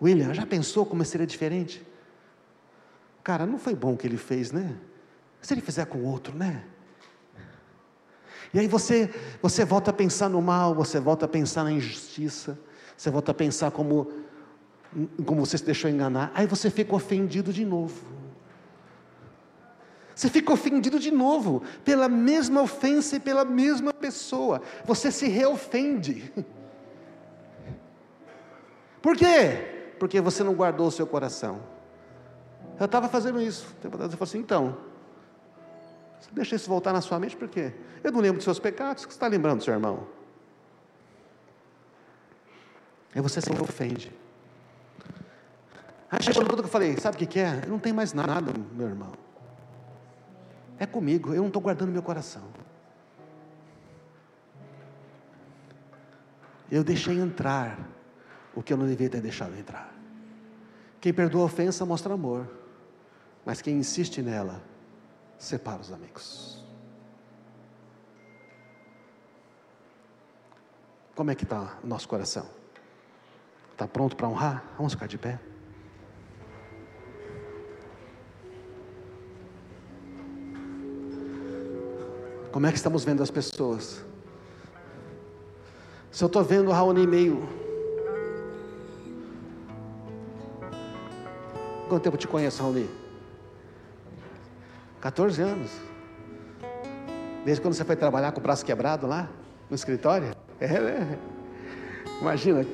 William, 0.02 0.34
já 0.34 0.44
pensou 0.44 0.84
como 0.84 1.02
seria 1.06 1.26
diferente? 1.26 1.82
Cara, 3.22 3.46
não 3.46 3.58
foi 3.58 3.74
bom 3.74 3.94
o 3.94 3.96
que 3.96 4.06
ele 4.06 4.18
fez, 4.18 4.52
né? 4.52 4.78
Se 5.44 5.52
ele 5.52 5.60
fizer 5.60 5.84
com 5.84 6.02
outro, 6.02 6.34
né? 6.34 6.64
E 8.54 8.58
aí 8.58 8.66
você, 8.66 9.12
você 9.42 9.62
volta 9.62 9.90
a 9.90 9.94
pensar 9.94 10.30
no 10.30 10.40
mal, 10.40 10.74
você 10.74 10.98
volta 10.98 11.26
a 11.26 11.28
pensar 11.28 11.64
na 11.64 11.70
injustiça, 11.70 12.58
você 12.96 13.10
volta 13.10 13.32
a 13.32 13.34
pensar 13.34 13.70
como, 13.70 14.10
como 15.26 15.44
você 15.44 15.58
se 15.58 15.64
deixou 15.64 15.90
enganar. 15.90 16.32
Aí 16.34 16.46
você 16.46 16.70
fica 16.70 16.94
ofendido 16.94 17.52
de 17.52 17.62
novo. 17.62 18.06
Você 20.14 20.30
fica 20.30 20.50
ofendido 20.50 20.98
de 20.98 21.10
novo, 21.10 21.62
pela 21.84 22.08
mesma 22.08 22.62
ofensa 22.62 23.16
e 23.16 23.20
pela 23.20 23.44
mesma 23.44 23.92
pessoa. 23.92 24.62
Você 24.86 25.12
se 25.12 25.28
reofende. 25.28 26.32
Por 29.02 29.14
quê? 29.14 29.94
Porque 29.98 30.22
você 30.22 30.42
não 30.42 30.54
guardou 30.54 30.86
o 30.86 30.90
seu 30.90 31.06
coração. 31.06 31.60
Eu 32.80 32.86
estava 32.86 33.10
fazendo 33.10 33.42
isso. 33.42 33.66
Eu 33.84 33.90
falei 33.90 34.08
assim, 34.18 34.38
então, 34.38 34.93
você 36.24 36.30
deixa 36.32 36.56
isso 36.56 36.68
voltar 36.68 36.92
na 36.92 37.02
sua 37.02 37.18
mente, 37.18 37.36
por 37.36 37.48
quê? 37.48 37.72
Eu 38.02 38.10
não 38.10 38.20
lembro 38.20 38.38
dos 38.38 38.44
seus 38.44 38.58
pecados, 38.58 39.04
o 39.04 39.06
que 39.06 39.12
você 39.12 39.16
está 39.16 39.26
lembrando, 39.26 39.62
seu 39.62 39.74
irmão? 39.74 40.06
Aí 43.14 43.20
você 43.20 43.42
se 43.42 43.50
ofende. 43.52 44.10
Aí 46.10 46.22
chegou 46.22 46.42
no 46.42 46.48
ponto 46.48 46.62
que 46.62 46.68
eu 46.68 46.72
falei, 46.72 46.96
sabe 46.96 47.16
o 47.16 47.18
que, 47.18 47.26
que 47.26 47.40
é? 47.40 47.60
Eu 47.64 47.68
não 47.68 47.78
tenho 47.78 47.94
mais 47.94 48.14
nada, 48.14 48.52
meu 48.72 48.88
irmão. 48.88 49.12
É 50.78 50.86
comigo, 50.86 51.34
eu 51.34 51.42
não 51.42 51.48
estou 51.48 51.60
guardando 51.60 51.92
meu 51.92 52.02
coração. 52.02 52.42
Eu 56.70 56.82
deixei 56.82 57.18
entrar 57.18 57.78
o 58.54 58.62
que 58.62 58.72
eu 58.72 58.76
não 58.78 58.86
devia 58.86 59.10
ter 59.10 59.20
deixado 59.20 59.56
entrar. 59.58 59.92
Quem 61.00 61.12
perdoa 61.12 61.42
a 61.42 61.44
ofensa 61.44 61.84
mostra 61.84 62.14
amor, 62.14 62.50
mas 63.44 63.60
quem 63.60 63.76
insiste 63.76 64.22
nela 64.22 64.62
separa 65.44 65.80
os 65.80 65.92
amigos. 65.92 66.64
Como 71.14 71.30
é 71.30 71.34
que 71.34 71.44
está 71.44 71.78
o 71.82 71.86
nosso 71.86 72.08
coração? 72.08 72.46
Está 73.72 73.86
pronto 73.86 74.16
para 74.16 74.28
honrar? 74.28 74.64
Vamos 74.76 74.94
ficar 74.94 75.06
de 75.06 75.18
pé. 75.18 75.38
Como 82.50 82.66
é 82.66 82.70
que 82.70 82.76
estamos 82.76 83.04
vendo 83.04 83.22
as 83.22 83.30
pessoas? 83.30 84.04
Se 86.10 86.22
eu 86.22 86.26
estou 86.26 86.42
vendo 86.42 86.70
Raoni 86.70 87.06
meio. 87.06 87.48
Quanto 91.88 92.02
tempo 92.02 92.16
te 92.16 92.26
conheço, 92.26 92.62
Raoni? 92.62 93.03
14 95.04 95.42
anos. 95.42 95.70
Desde 97.44 97.60
quando 97.60 97.74
você 97.74 97.84
foi 97.84 97.94
trabalhar 97.94 98.32
com 98.32 98.40
o 98.40 98.42
braço 98.42 98.64
quebrado 98.64 99.06
lá, 99.06 99.28
no 99.68 99.76
escritório? 99.76 100.34
É, 100.58 100.80
né? 100.80 101.18
Imagina, 102.22 102.64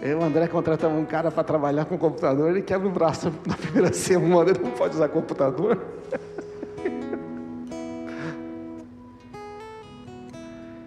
eu, 0.00 0.20
o 0.20 0.22
André, 0.22 0.46
contratamos 0.46 1.02
um 1.02 1.04
cara 1.04 1.32
para 1.32 1.42
trabalhar 1.42 1.84
com 1.86 1.96
o 1.96 1.98
computador, 1.98 2.48
ele 2.50 2.62
quebra 2.62 2.86
o 2.86 2.92
braço 2.92 3.34
na 3.44 3.56
primeira 3.56 3.90
semana, 3.92 4.50
ele 4.50 4.60
não 4.60 4.70
pode 4.70 4.94
usar 4.94 5.08
computador. 5.08 5.82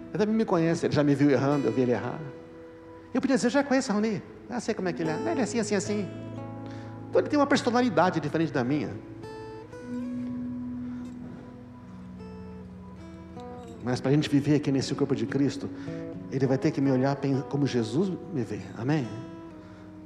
Ele 0.08 0.24
também 0.24 0.34
me 0.34 0.46
conhece, 0.46 0.86
ele 0.86 0.94
já 0.94 1.04
me 1.04 1.14
viu 1.14 1.30
errando, 1.30 1.66
eu 1.66 1.72
vi 1.72 1.82
ele 1.82 1.92
errar. 1.92 2.18
Eu 3.12 3.20
podia 3.20 3.36
dizer, 3.36 3.50
já 3.50 3.62
conheço 3.62 3.90
o 3.90 3.92
Raoni? 3.92 4.22
Já 4.48 4.60
sei 4.60 4.74
como 4.74 4.88
é 4.88 4.92
que 4.94 5.02
ele 5.02 5.10
é. 5.10 5.30
Ele 5.30 5.40
é 5.40 5.42
assim, 5.42 5.60
assim, 5.60 5.74
assim. 5.74 6.08
Então 7.10 7.20
ele 7.20 7.28
tem 7.28 7.38
uma 7.38 7.46
personalidade 7.46 8.18
diferente 8.18 8.50
da 8.50 8.64
minha. 8.64 8.94
Mas 13.86 14.00
para 14.00 14.10
a 14.10 14.14
gente 14.14 14.28
viver 14.28 14.56
aqui 14.56 14.72
nesse 14.72 14.92
corpo 14.96 15.14
de 15.14 15.26
Cristo, 15.26 15.70
ele 16.32 16.44
vai 16.44 16.58
ter 16.58 16.72
que 16.72 16.80
me 16.80 16.90
olhar 16.90 17.16
como 17.48 17.68
Jesus 17.68 18.12
me 18.34 18.42
vê. 18.42 18.58
Amém? 18.76 19.06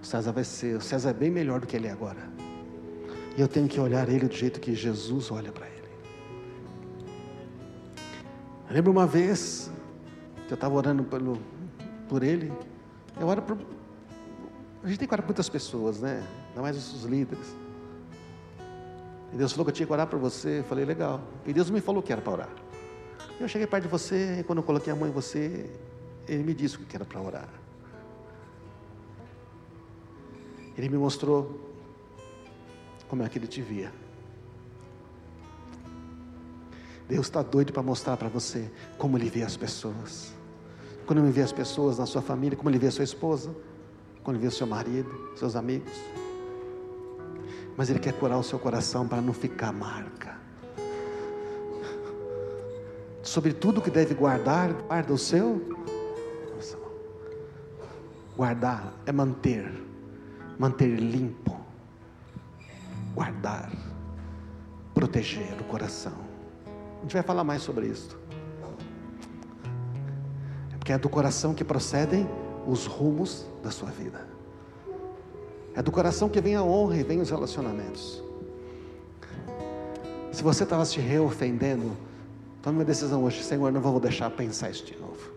O 0.03 0.05
César 0.05 0.33
vai 0.33 0.45
ser, 0.45 0.77
o 0.77 0.83
César 0.83 1.09
é 1.09 1.13
bem 1.15 1.31
melhor 1.31 1.61
do 1.61 1.67
que 1.67 1.77
ele 1.77 1.87
é 1.87 1.91
agora. 1.91 2.29
E 3.39 3.41
eu 3.41 3.49
tenho 3.49 3.67
que 3.67 3.81
olhar 3.81 4.07
ele 4.07 4.29
do 4.29 4.35
jeito 4.35 4.61
que 4.61 4.75
Jesus 4.75 5.31
olha 5.31 5.51
para 5.51 5.67
ele. 5.67 5.89
Eu 8.69 8.75
lembro 8.75 8.93
uma 8.93 9.07
vez, 9.07 9.71
que 10.47 10.53
eu 10.53 10.57
estava 10.57 10.75
orando 10.75 11.03
pelo, 11.05 11.41
por 12.07 12.23
ele. 12.23 12.53
Eu 13.19 13.29
oro 13.29 13.41
por. 13.41 13.57
A 14.85 14.89
gente 14.89 14.99
tem 14.99 15.09
que 15.09 15.15
orar 15.15 15.23
por 15.23 15.31
muitas 15.31 15.49
pessoas, 15.49 16.03
né? 16.03 16.23
Ainda 16.51 16.61
mais 16.61 16.77
os 16.77 17.05
líderes. 17.05 17.57
E 19.33 19.39
Deus 19.39 19.53
falou 19.53 19.65
que 19.65 19.71
eu 19.71 19.75
tinha 19.75 19.87
que 19.87 19.93
orar 19.95 20.07
por 20.07 20.19
você. 20.19 20.59
Eu 20.59 20.65
falei, 20.65 20.85
legal. 20.85 21.23
E 21.47 21.53
Deus 21.55 21.71
me 21.71 21.81
falou 21.81 22.03
que 22.03 22.13
era 22.13 22.21
para 22.21 22.33
orar. 22.35 22.70
Eu 23.39 23.49
cheguei 23.49 23.67
perto 23.67 23.85
de 23.85 23.89
você, 23.89 24.41
e 24.41 24.45
quando 24.45 24.59
eu 24.59 24.63
coloquei 24.63 24.93
a 24.93 24.97
mão 24.97 25.09
em 25.09 25.13
você, 25.13 25.71
Ele 26.29 26.43
me 26.43 26.55
disse 26.55 26.77
o 26.77 26.81
que 26.81 26.97
era 26.97 27.05
para 27.05 27.21
orar. 27.21 27.49
Ele 30.77 30.89
me 30.89 30.99
mostrou 30.99 31.75
como 33.09 33.23
é 33.23 33.29
que 33.29 33.39
Ele 33.39 33.47
te 33.47 33.61
via. 33.61 33.93
Deus 37.09 37.27
está 37.27 37.43
doido 37.43 37.73
para 37.73 37.83
mostrar 37.83 38.17
para 38.17 38.29
você 38.29 38.71
como 38.97 39.17
Ele 39.17 39.29
vê 39.29 39.43
as 39.43 39.57
pessoas 39.57 40.33
quando 41.11 41.25
ele 41.25 41.33
vê 41.33 41.43
as 41.43 41.51
pessoas 41.51 41.99
na 41.99 42.07
sua 42.07 42.23
família, 42.23 42.57
como 42.57 42.71
ele 42.71 42.79
vê 42.79 42.87
a 42.87 42.91
sua 42.93 43.03
esposa, 43.03 43.53
quando 44.23 44.37
ele 44.37 44.43
vê 44.43 44.47
o 44.47 44.53
seu 44.53 44.65
marido, 44.65 45.11
seus 45.35 45.57
amigos. 45.57 45.93
Mas 47.77 47.91
ele 47.91 47.99
quer 47.99 48.13
curar 48.13 48.39
o 48.39 48.45
seu 48.45 48.61
coração 48.61 49.09
para 49.09 49.21
não 49.21 49.33
ficar 49.33 49.73
marca. 49.73 50.40
Sobre 53.23 53.53
tudo 53.53 53.81
que 53.81 53.91
deve 53.91 54.15
guardar, 54.15 54.73
guarda 54.73 55.13
o 55.13 55.19
seu 55.19 55.61
Guardar 58.37 58.95
é 59.05 59.13
manter, 59.13 59.71
manter 60.59 60.87
limpo, 60.99 61.61
guardar, 63.15 63.71
proteger 64.95 65.61
o 65.61 65.65
coração. 65.65 66.15
A 66.99 67.03
gente 67.03 67.13
vai 67.13 67.23
falar 67.23 67.45
mais 67.45 67.61
sobre 67.61 67.89
isso 67.89 68.19
que 70.91 70.95
é 70.95 70.99
do 70.99 71.09
coração 71.09 71.55
que 71.55 71.63
procedem 71.63 72.29
os 72.67 72.85
rumos 72.85 73.47
da 73.63 73.71
sua 73.71 73.91
vida. 73.91 74.27
É 75.73 75.81
do 75.81 75.93
coração 75.93 76.29
que 76.29 76.41
vem 76.41 76.57
a 76.57 76.65
honra 76.65 76.97
e 76.97 77.05
vem 77.05 77.21
os 77.21 77.31
relacionamentos. 77.31 78.21
Se 80.33 80.43
você 80.43 80.65
estava 80.65 80.85
se 80.85 80.99
reofendendo, 80.99 81.97
tome 82.63 82.79
uma 82.79 82.85
decisão 82.85 83.23
hoje, 83.25 83.43
Senhor, 83.43 83.73
não 83.73 83.81
vou 83.81 83.99
deixar 84.01 84.31
pensar 84.31 84.71
isso 84.71 84.85
de 84.85 84.97
novo. 84.99 85.33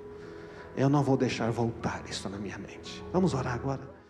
Eu 0.76 0.89
não 0.89 1.03
vou 1.03 1.15
deixar 1.15 1.51
voltar 1.51 2.03
isso 2.09 2.28
na 2.30 2.38
minha 2.38 2.57
mente. 2.57 3.03
Vamos 3.11 3.34
orar 3.34 3.53
agora. 3.53 4.03